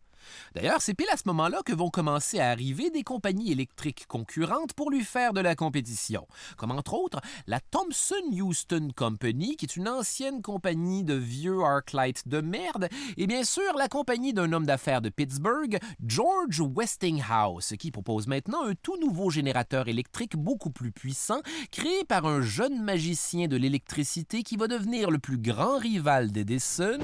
[0.55, 4.73] D'ailleurs, c'est pile à ce moment-là que vont commencer à arriver des compagnies électriques concurrentes
[4.75, 9.77] pour lui faire de la compétition, comme entre autres la Thomson Houston Company, qui est
[9.77, 14.67] une ancienne compagnie de vieux Arclight de merde, et bien sûr la compagnie d'un homme
[14.67, 20.93] d'affaires de Pittsburgh, George Westinghouse, qui propose maintenant un tout nouveau générateur électrique beaucoup plus
[20.93, 26.31] puissant, créé par un jeune magicien de l'électricité qui va devenir le plus grand rival
[26.33, 26.99] d'Edison,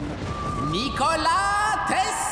[0.70, 2.25] Nikola Tesla.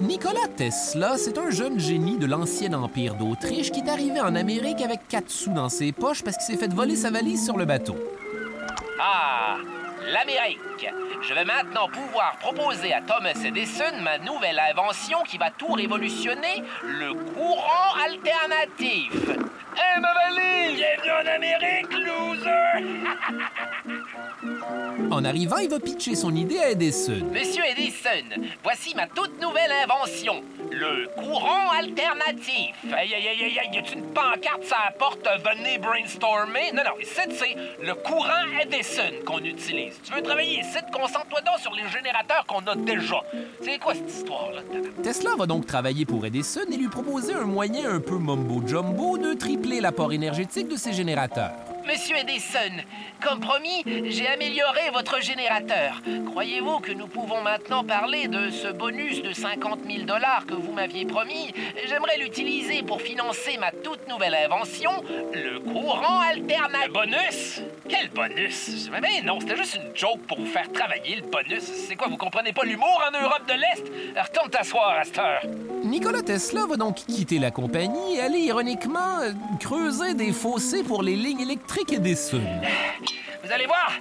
[0.00, 4.80] Nikola Tesla, c'est un jeune génie de l'ancien empire d'Autriche qui est arrivé en Amérique
[4.80, 7.66] avec quatre sous dans ses poches parce qu'il s'est fait voler sa valise sur le
[7.66, 7.96] bateau.
[8.98, 9.56] Ah,
[10.06, 10.88] l'Amérique.
[11.20, 16.62] Je vais maintenant pouvoir proposer à Thomas Edison ma nouvelle invention qui va tout révolutionner,
[16.82, 19.12] le courant alternatif.
[19.76, 20.78] Hé, ma valise!
[20.78, 23.04] Bienvenue en Amérique, loser!
[25.10, 27.20] En arrivant, il va pitcher son idée à Edison.
[27.32, 32.74] Monsieur Edison, voici ma toute nouvelle invention, le courant alternatif.
[32.92, 36.72] Aïe, aïe, aïe, aïe, aïe, y a une pancarte sur la porte, venez brainstormer?
[36.72, 40.00] Non, non, ici, c'est le courant Edison qu'on utilise.
[40.02, 43.20] Tu veux travailler ici, concentre-toi donc sur les générateurs qu'on a déjà.
[43.62, 44.62] C'est quoi cette histoire-là?
[45.02, 49.34] Tesla va donc travailler pour Edison et lui proposer un moyen un peu mumbo-jumbo de
[49.34, 51.52] tripler l'apport énergétique de ses générateurs.
[51.86, 52.82] Monsieur Edison,
[53.22, 56.00] comme promis, j'ai amélioré votre générateur.
[56.30, 60.72] Croyez-vous que nous pouvons maintenant parler de ce bonus de 50 000 dollars que vous
[60.72, 61.52] m'aviez promis?
[61.86, 64.92] J'aimerais l'utiliser pour financer ma toute nouvelle invention,
[65.32, 66.86] le courant alternatif.
[66.86, 67.62] Le bonus?
[67.88, 68.88] Quel bonus?
[68.90, 71.64] Mais ben non, c'était juste une joke pour vous faire travailler, le bonus.
[71.64, 73.92] C'est quoi, vous comprenez pas l'humour en Europe de l'Est?
[74.18, 75.42] Retourne t'asseoir à cette heure.
[75.84, 79.18] Nicolas Tesla va donc quitter la compagnie et aller ironiquement
[79.60, 82.46] creuser des fossés pour les lignes électriques et des Sun.
[83.42, 83.92] Vous allez voir,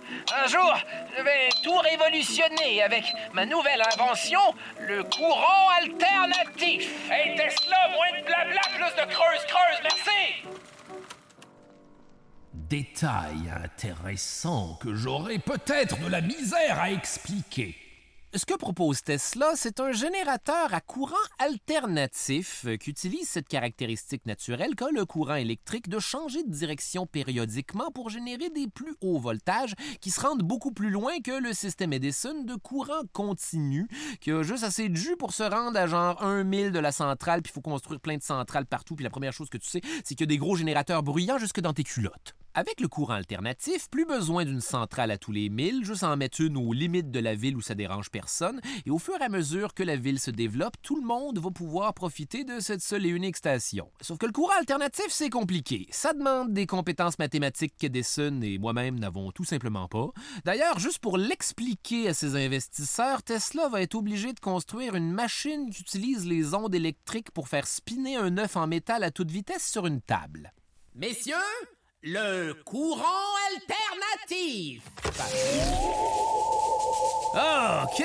[0.41, 0.73] un jour,
[1.17, 3.03] je vais tout révolutionner avec
[3.33, 4.39] ma nouvelle invention,
[4.79, 6.89] le courant alternatif.
[7.11, 10.47] Hey Tesla, moins de blabla, plus de creuse-creuse, merci!
[12.53, 17.82] Détail intéressant que j'aurais peut-être de la misère à expliquer.
[18.35, 24.25] Ce que propose Tesla, c'est un générateur à courant alternatif euh, qui utilise cette caractéristique
[24.25, 29.19] naturelle qu'a le courant électrique de changer de direction périodiquement pour générer des plus hauts
[29.19, 33.87] voltages qui se rendent beaucoup plus loin que le système Edison de courant continu
[34.19, 36.91] qui a juste assez de jus pour se rendre à genre un mille de la
[36.91, 39.69] centrale puis il faut construire plein de centrales partout puis la première chose que tu
[39.69, 42.33] sais, c'est qu'il y a des gros générateurs bruyants jusque dans tes culottes.
[42.55, 46.39] Avec le courant alternatif, plus besoin d'une centrale à tous les milles, juste en mettre
[46.39, 49.29] une aux limites de la ville où ça dérange personne, et au fur et à
[49.29, 53.07] mesure que la ville se développe, tout le monde va pouvoir profiter de cette seule
[53.07, 53.89] et unique station.
[54.01, 55.87] Sauf que le courant alternatif, c'est compliqué.
[55.89, 60.11] Ça demande des compétences mathématiques qu'Edison et moi-même n'avons tout simplement pas.
[60.45, 65.71] D'ailleurs, juste pour l'expliquer à ses investisseurs, Tesla va être obligé de construire une machine
[65.71, 69.67] qui utilise les ondes électriques pour faire spinner un œuf en métal à toute vitesse
[69.67, 70.53] sur une table.
[70.93, 71.33] Messieurs,
[72.03, 73.01] le courant
[73.55, 74.83] alternatif.
[77.33, 78.03] Ok.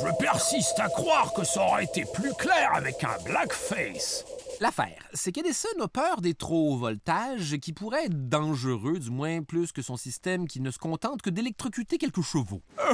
[0.00, 4.24] Je persiste à croire que ça aurait été plus clair avec un blackface.
[4.60, 9.42] L'affaire, c'est qu'Edison a peur des trop hauts voltages qui pourraient être dangereux, du moins
[9.42, 12.62] plus que son système qui ne se contente que d'électrocuter quelques chevaux.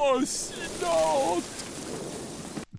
[0.00, 1.75] oh, silence!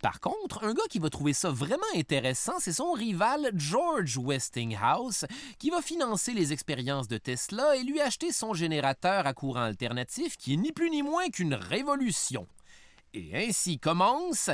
[0.08, 5.26] Par contre, un gars qui va trouver ça vraiment intéressant, c'est son rival George Westinghouse,
[5.60, 10.38] qui va financer les expériences de Tesla et lui acheter son générateur à courant alternatif,
[10.38, 12.48] qui est ni plus ni moins qu'une révolution.
[13.14, 14.50] Et ainsi commence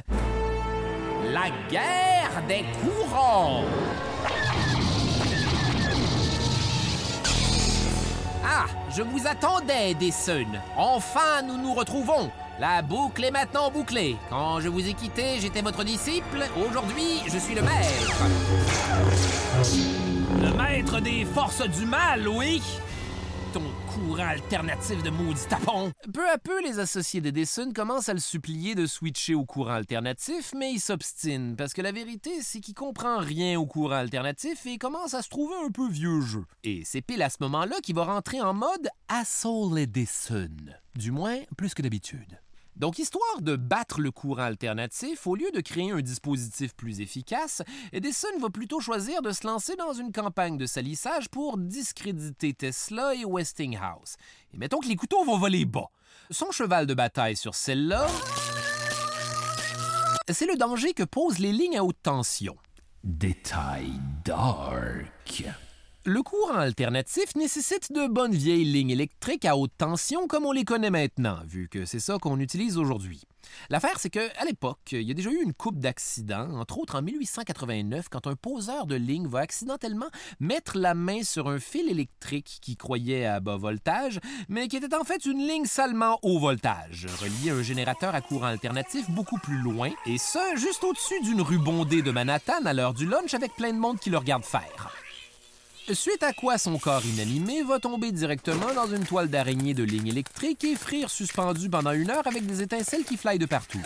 [1.31, 3.63] la guerre des courants.
[8.43, 10.47] Ah, je vous attendais, Edison.
[10.75, 12.31] Enfin, nous nous retrouvons.
[12.59, 14.15] La boucle est maintenant bouclée.
[14.29, 16.45] Quand je vous ai quitté, j'étais votre disciple.
[16.55, 18.23] Aujourd'hui, je suis le maître.
[20.39, 22.61] Le maître des forces du mal, oui?
[23.53, 25.91] Ton courant alternatif de maudit tapon.
[26.13, 30.53] Peu à peu, les associés d'Edison commencent à le supplier de switcher au courant alternatif,
[30.55, 34.77] mais il s'obstine, parce que la vérité, c'est qu'il comprend rien au courant alternatif et
[34.77, 36.45] commence à se trouver un peu vieux jeu.
[36.63, 40.49] Et c'est pile à ce moment-là qu'il va rentrer en mode Asshole Edison.
[40.95, 42.39] Du moins, plus que d'habitude.
[42.75, 47.61] Donc, histoire de battre le courant alternatif, au lieu de créer un dispositif plus efficace,
[47.91, 53.13] Edison va plutôt choisir de se lancer dans une campagne de salissage pour discréditer Tesla
[53.15, 54.15] et Westinghouse.
[54.53, 55.89] Et mettons que les couteaux vont voler bas.
[56.31, 58.07] Son cheval de bataille sur celle-là,
[60.29, 62.55] c'est le danger que posent les lignes à haute tension.
[63.03, 63.91] Détail
[64.23, 65.43] dark.
[66.05, 70.65] Le courant alternatif nécessite de bonnes vieilles lignes électriques à haute tension comme on les
[70.65, 73.21] connaît maintenant, vu que c'est ça qu'on utilise aujourd'hui.
[73.69, 77.01] L'affaire, c'est qu'à l'époque, il y a déjà eu une coupe d'accidents, entre autres en
[77.01, 80.09] 1889, quand un poseur de ligne va accidentellement
[80.41, 84.95] mettre la main sur un fil électrique qui croyait à bas voltage, mais qui était
[84.95, 89.37] en fait une ligne salement haut voltage, reliée à un générateur à courant alternatif beaucoup
[89.37, 93.33] plus loin, et ce, juste au-dessus d'une rue bondée de Manhattan à l'heure du lunch
[93.33, 95.02] avec plein de monde qui le regarde faire.
[95.91, 100.07] Suite à quoi son corps inanimé va tomber directement dans une toile d'araignée de ligne
[100.07, 103.81] électrique et frire suspendu pendant une heure avec des étincelles qui flyent de partout.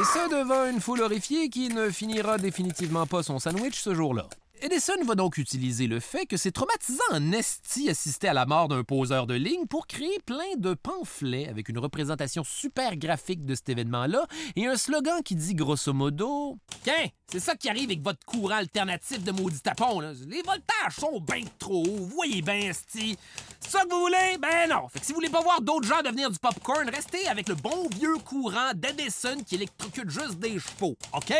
[0.00, 4.28] Et ça devant une foule horrifiée qui ne finira définitivement pas son sandwich ce jour-là.
[4.62, 8.68] Edison va donc utiliser le fait que c'est traumatisant en esti assister à la mort
[8.68, 13.54] d'un poseur de ligne pour créer plein de pamphlets avec une représentation super graphique de
[13.54, 14.26] cet événement-là
[14.56, 18.56] et un slogan qui dit grosso modo Tiens, c'est ça qui arrive avec votre courant
[18.56, 20.00] alternatif de maudit tapon.
[20.00, 23.18] Les voltages sont bien trop hauts, voyez bien, esti.
[23.60, 24.38] Ça que vous voulez?
[24.40, 24.88] Ben non.
[24.88, 27.56] Fait que si vous voulez pas voir d'autres gens devenir du popcorn, restez avec le
[27.56, 31.34] bon vieux courant d'Edison qui électrocute juste des chevaux, OK?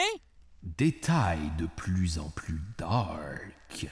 [0.66, 3.86] Détail de plus en plus dark.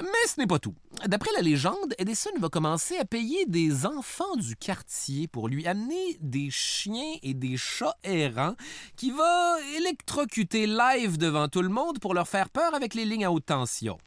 [0.00, 0.74] Mais ce n'est pas tout.
[1.06, 6.16] D'après la légende, Edison va commencer à payer des enfants du quartier pour lui amener
[6.22, 8.56] des chiens et des chats errants
[8.96, 13.26] qui va électrocuter live devant tout le monde pour leur faire peur avec les lignes
[13.26, 13.98] à haute tension.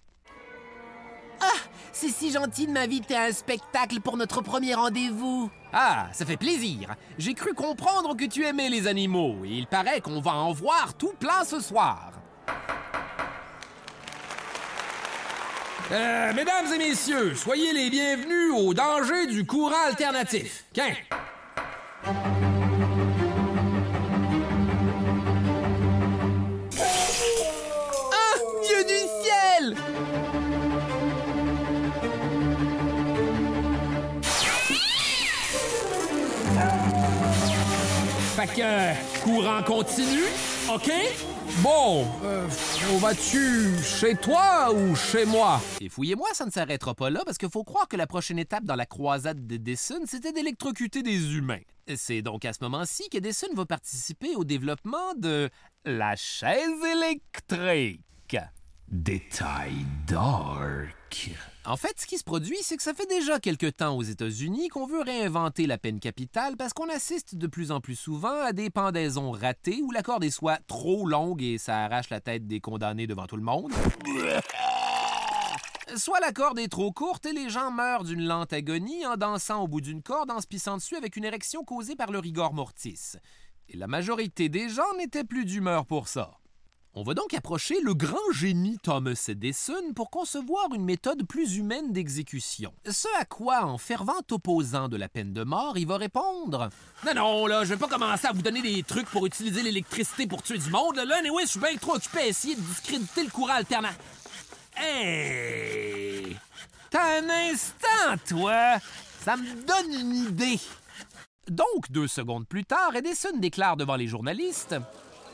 [1.41, 1.59] Ah,
[1.91, 5.49] c'est si gentil de m'inviter à un spectacle pour notre premier rendez-vous.
[5.73, 6.95] Ah, ça fait plaisir.
[7.17, 10.93] J'ai cru comprendre que tu aimais les animaux et il paraît qu'on va en voir
[10.95, 12.13] tout plein ce soir.
[15.91, 20.65] Euh, mesdames et messieurs, soyez les bienvenus au danger du courant alternatif.
[38.39, 40.21] Fait que, euh, courant continu,
[40.73, 40.89] OK?
[41.61, 42.47] Bon, euh,
[42.93, 45.59] on va-tu chez toi ou chez moi?
[45.81, 48.63] Et fouillez-moi, ça ne s'arrêtera pas là parce qu'il faut croire que la prochaine étape
[48.63, 51.59] dans la croisade d'Edison, c'était d'électrocuter des humains.
[51.97, 55.49] C'est donc à ce moment-ci qu'Edison va participer au développement de
[55.83, 58.37] la chaise électrique.
[58.87, 59.73] Détail
[60.07, 60.95] dark.
[61.65, 64.69] En fait, ce qui se produit, c'est que ça fait déjà quelque temps aux États-Unis
[64.69, 68.53] qu'on veut réinventer la peine capitale parce qu'on assiste de plus en plus souvent à
[68.53, 72.47] des pendaisons ratées où la corde est soit trop longue et ça arrache la tête
[72.47, 73.71] des condamnés devant tout le monde.
[75.95, 79.63] Soit la corde est trop courte et les gens meurent d'une lente agonie en dansant
[79.63, 82.53] au bout d'une corde en se pissant dessus avec une érection causée par le rigor
[82.53, 83.17] mortis.
[83.69, 86.38] Et la majorité des gens n'étaient plus d'humeur pour ça.
[86.95, 91.93] On va donc approcher le grand génie Thomas Edison pour concevoir une méthode plus humaine
[91.93, 92.73] d'exécution.
[92.89, 96.69] Ce à quoi, en fervent opposant de la peine de mort, il va répondre
[97.05, 100.25] Non, non, là, je vais pas commencer à vous donner des trucs pour utiliser l'électricité
[100.25, 100.95] pour tuer du monde.
[100.95, 103.93] Là, anyway, je suis bien trop occupé à essayer de discréditer le courant alternant.
[104.75, 106.37] Hey!
[106.89, 108.79] T'as un instant, toi!
[109.23, 110.59] Ça me donne une idée.
[111.47, 114.75] Donc, deux secondes plus tard, Edison déclare devant les journalistes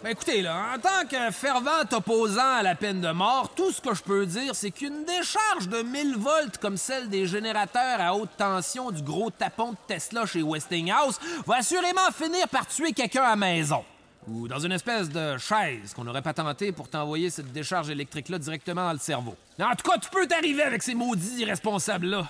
[0.05, 3.81] ben écoutez, là, en tant que fervent opposant à la peine de mort, tout ce
[3.81, 8.13] que je peux dire, c'est qu'une décharge de 1000 volts comme celle des générateurs à
[8.13, 13.23] haute tension du gros tapon de Tesla chez Westinghouse va assurément finir par tuer quelqu'un
[13.23, 13.83] à maison.
[14.27, 18.37] Ou dans une espèce de chaise qu'on n'aurait pas tenté pour t'envoyer cette décharge électrique-là
[18.37, 19.35] directement dans le cerveau.
[19.59, 22.29] En tout cas, tu peux t'arriver avec ces maudits irresponsables-là.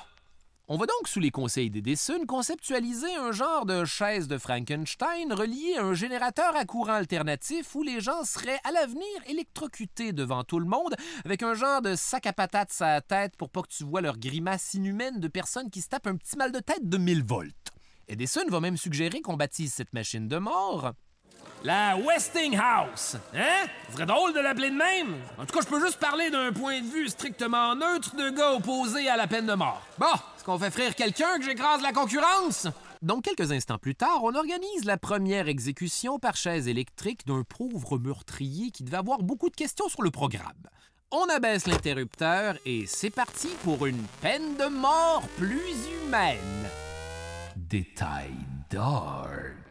[0.68, 5.76] On va donc, sous les conseils d'Edison, conceptualiser un genre de chaise de Frankenstein reliée
[5.78, 10.57] à un générateur à courant alternatif où les gens seraient à l'avenir électrocutés devant tout
[10.57, 13.68] le monde avec un genre de sac à patates à la tête pour pas que
[13.68, 16.89] tu vois leur grimace inhumaine de personnes qui se tapent un petit mal de tête
[16.89, 17.53] de 1000 volts.
[18.07, 20.93] Edison va même suggérer qu'on baptise cette machine de mort
[21.63, 23.18] la Westinghouse.
[23.34, 23.66] Hein?
[23.88, 25.16] Ce serait drôle de l'appeler de même.
[25.38, 28.53] En tout cas, je peux juste parler d'un point de vue strictement neutre de gars
[28.53, 29.82] opposés à la peine de mort.
[29.97, 30.05] Bon,
[30.46, 32.68] qu'on fait frire quelqu'un que j'écrase la concurrence?
[33.02, 37.98] Donc, quelques instants plus tard, on organise la première exécution par chaise électrique d'un pauvre
[37.98, 40.54] meurtrier qui devait avoir beaucoup de questions sur le programme.
[41.12, 45.76] On abaisse l'interrupteur et c'est parti pour une peine de mort plus
[46.06, 46.70] humaine.
[47.56, 48.32] Détail
[48.70, 49.64] dark.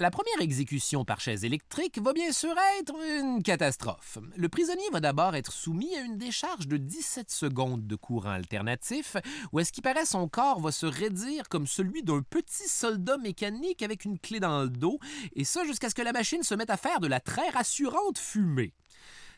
[0.00, 4.16] La première exécution par chaise électrique va bien sûr être une catastrophe.
[4.34, 9.18] Le prisonnier va d'abord être soumis à une décharge de 17 secondes de courant alternatif,
[9.52, 13.82] où est-ce qu'il paraît son corps va se raidir comme celui d'un petit soldat mécanique
[13.82, 14.98] avec une clé dans le dos,
[15.36, 18.16] et ça jusqu'à ce que la machine se mette à faire de la très rassurante
[18.16, 18.72] fumée.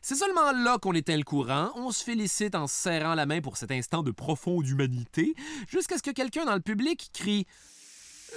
[0.00, 3.40] C'est seulement là qu'on éteint le courant, on se félicite en se serrant la main
[3.40, 5.34] pour cet instant de profonde humanité,
[5.66, 7.48] jusqu'à ce que quelqu'un dans le public crie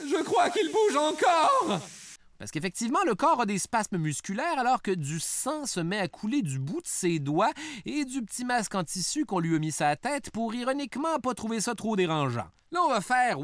[0.07, 1.81] Je crois qu'il bouge encore
[2.37, 6.07] parce qu'effectivement, le corps a des spasmes musculaires alors que du sang se met à
[6.07, 7.51] couler du bout de ses doigts
[7.85, 11.19] et du petit masque en tissu qu'on lui a mis sur la tête pour ironiquement
[11.19, 12.47] pas trouver ça trop dérangeant.
[12.71, 13.37] Là, on va faire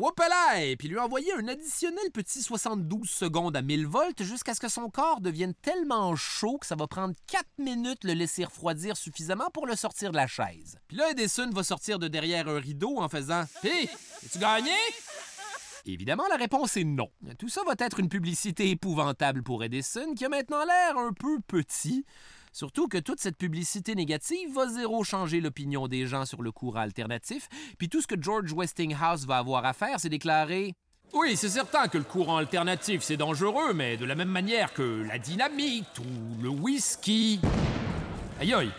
[0.60, 4.68] et puis lui envoyer un additionnel petit 72 secondes à 1000 volts jusqu'à ce que
[4.68, 9.50] son corps devienne tellement chaud que ça va prendre 4 minutes le laisser refroidir suffisamment
[9.54, 10.80] pour le sortir de la chaise.
[10.88, 13.90] Puis là, Edison va sortir de derrière un rideau en faisant Hé,
[14.32, 14.72] tu gagné?
[15.86, 17.10] Évidemment, la réponse est non.
[17.40, 21.40] Tout ça va être une publicité épouvantable pour Edison, qui a maintenant l'air un peu
[21.48, 22.06] petit.
[22.54, 26.82] Surtout que toute cette publicité négative va zéro changer l'opinion des gens sur le courant
[26.82, 30.76] alternatif, puis tout ce que George Westinghouse va avoir à faire, c'est déclarer
[31.14, 35.04] oui, c'est certain que le courant alternatif, c'est dangereux, mais de la même manière que
[35.06, 37.42] la dynamite ou le whisky.
[38.40, 38.72] Aïe aïe,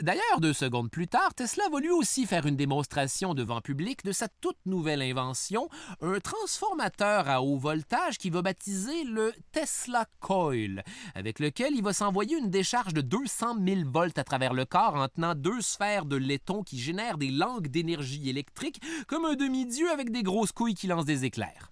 [0.00, 4.12] D'ailleurs, deux secondes plus tard, Tesla va lui aussi faire une démonstration devant public de
[4.12, 5.68] sa toute nouvelle invention,
[6.00, 10.84] un transformateur à haut voltage qui va baptiser le Tesla Coil,
[11.16, 14.94] avec lequel il va s'envoyer une décharge de 200 000 volts à travers le corps
[14.94, 19.90] en tenant deux sphères de laiton qui génèrent des langues d'énergie électrique comme un demi-dieu
[19.90, 21.70] avec des grosses couilles qui lancent des éclairs.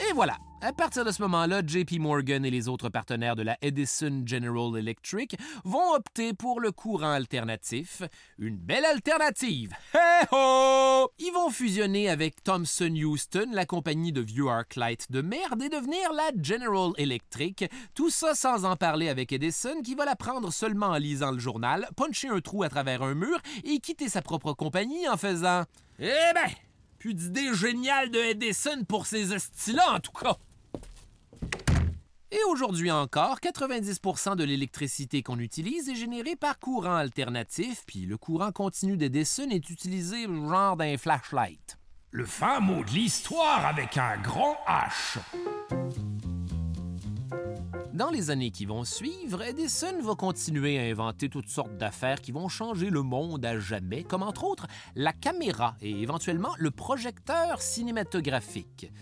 [0.00, 3.58] Et voilà, À partir de ce moment-là, JP Morgan et les autres partenaires de la
[3.60, 8.02] Edison General Electric vont opter pour le courant alternatif.
[8.38, 9.74] Une belle alternative!
[9.92, 11.10] Hey ho!
[11.18, 16.12] Ils vont fusionner avec Thomson Houston, la compagnie de vieux Arclight de merde, et devenir
[16.14, 17.66] la General Electric.
[17.94, 21.38] Tout ça sans en parler avec Edison, qui va la prendre seulement en lisant le
[21.38, 25.64] journal, puncher un trou à travers un mur et quitter sa propre compagnie en faisant
[25.98, 26.50] Eh ben,
[27.06, 30.36] plus d'idées géniales de Edison pour ces hosties-là, en tout cas!
[32.32, 38.16] Et aujourd'hui encore, 90% de l'électricité qu'on utilise est générée par courant alternatif, puis le
[38.18, 41.78] courant continu d'Edison est utilisé genre d'un flashlight.
[42.10, 45.20] Le fin mot de l'histoire avec un grand H.
[47.92, 52.30] Dans les années qui vont suivre, Edison va continuer à inventer toutes sortes d'affaires qui
[52.30, 57.62] vont changer le monde à jamais, comme entre autres la caméra et éventuellement le projecteur
[57.62, 58.92] cinématographique.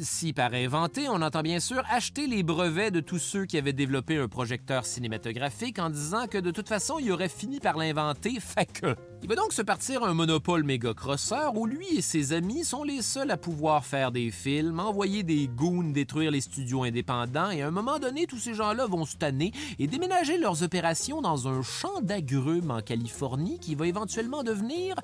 [0.00, 3.72] Si par inventé, on entend bien sûr acheter les brevets de tous ceux qui avaient
[3.72, 8.40] développé un projecteur cinématographique en disant que de toute façon, il aurait fini par l'inventer,
[8.40, 8.96] fait que.
[9.22, 12.82] Il va donc se partir un monopole méga crosseur où lui et ses amis sont
[12.82, 17.62] les seuls à pouvoir faire des films, envoyer des goons détruire les studios indépendants et
[17.62, 21.46] à un moment donné, tous ces gens-là vont se tanner et déménager leurs opérations dans
[21.46, 24.96] un champ d'agrumes en Californie qui va éventuellement devenir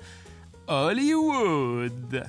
[0.67, 2.23] Hollywood.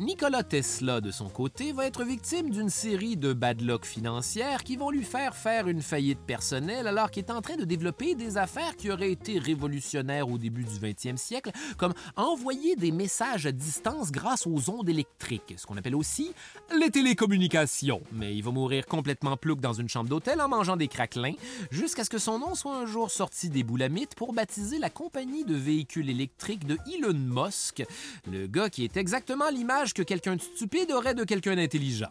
[0.00, 4.76] Nikola Tesla, de son côté, va être victime d'une série de bad luck financières qui
[4.76, 8.36] vont lui faire faire une faillite personnelle alors qu'il est en train de développer des
[8.36, 13.50] affaires qui auraient été révolutionnaires au début du 20e siècle, comme envoyer des messages à
[13.50, 16.30] distance grâce aux ondes électriques, ce qu'on appelle aussi
[16.78, 18.00] les télécommunications.
[18.12, 21.34] Mais il va mourir complètement plouc dans une chambre d'hôtel en mangeant des craquelins,
[21.72, 25.44] jusqu'à ce que son nom soit un jour sorti des boulamites pour baptiser la compagnie
[25.44, 27.82] de véhicules électriques de Elon Musk,
[28.30, 32.10] le gars qui est exactement l'image que quelqu'un de stupide aurait de quelqu'un d'intelligent.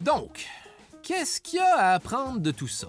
[0.00, 0.46] Donc,
[1.02, 2.88] qu'est-ce qu'il y a à apprendre de tout ça?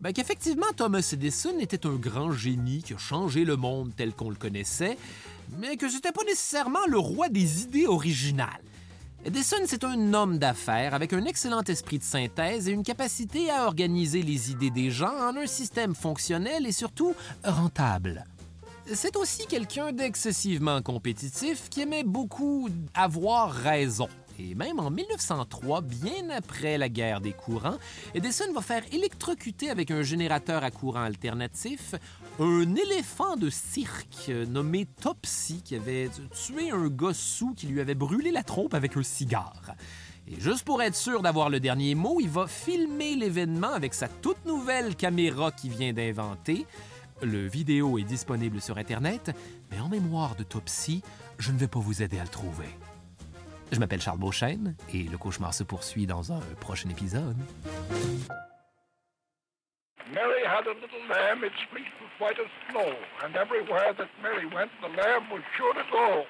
[0.00, 4.30] Ben qu'effectivement, Thomas Edison était un grand génie qui a changé le monde tel qu'on
[4.30, 4.98] le connaissait,
[5.58, 8.62] mais que c'était pas nécessairement le roi des idées originales.
[9.24, 13.66] Edison, c'est un homme d'affaires avec un excellent esprit de synthèse et une capacité à
[13.66, 17.14] organiser les idées des gens en un système fonctionnel et surtout
[17.44, 18.24] rentable.
[18.94, 24.08] C'est aussi quelqu'un d'excessivement compétitif qui aimait beaucoup avoir raison.
[24.38, 27.78] Et même en 1903, bien après la guerre des courants,
[28.14, 31.94] Edison va faire électrocuter avec un générateur à courant alternatif
[32.38, 36.10] un éléphant de cirque nommé Topsy qui avait
[36.44, 39.74] tué un sous qui lui avait brûlé la trompe avec un cigare.
[40.28, 44.08] Et juste pour être sûr d'avoir le dernier mot, il va filmer l'événement avec sa
[44.08, 46.66] toute nouvelle caméra qu'il vient d'inventer.
[47.22, 49.30] Le vidéo est disponible sur Internet,
[49.70, 51.02] mais en mémoire de Topsy,
[51.38, 52.66] je ne vais pas vous aider à le trouver.
[53.70, 57.36] Je m'appelle Charles Beauchesne et le cauchemar se poursuit dans un prochain épisode.
[60.12, 62.92] Mary had a little lamb, its fleece was white as snow,
[63.24, 66.26] and everywhere that Mary went, the lamb was sure to go.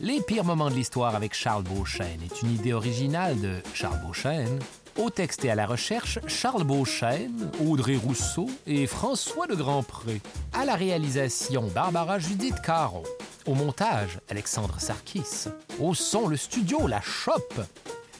[0.00, 4.60] Les pires moments de l'histoire avec Charles Beauchesne est une idée originale de Charles Beauchesne,
[4.98, 10.20] au texte et à la recherche, Charles Beauchesne, Audrey Rousseau et François de Grandpré.
[10.52, 13.02] À la réalisation, Barbara Judith Caro.
[13.46, 15.48] Au montage, Alexandre Sarkis.
[15.80, 17.60] Au son, le studio La Chope.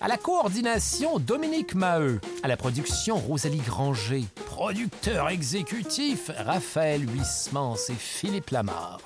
[0.00, 2.20] À la coordination, Dominique Maheu.
[2.42, 4.24] À la production, Rosalie Granger.
[4.46, 9.00] Producteur exécutif, Raphaël Huismans et Philippe Lamarre.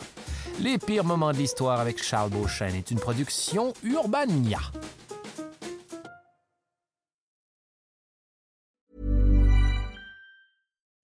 [0.60, 4.60] Les pires moments de l'histoire avec Charles Beauchesne est une production Urbania.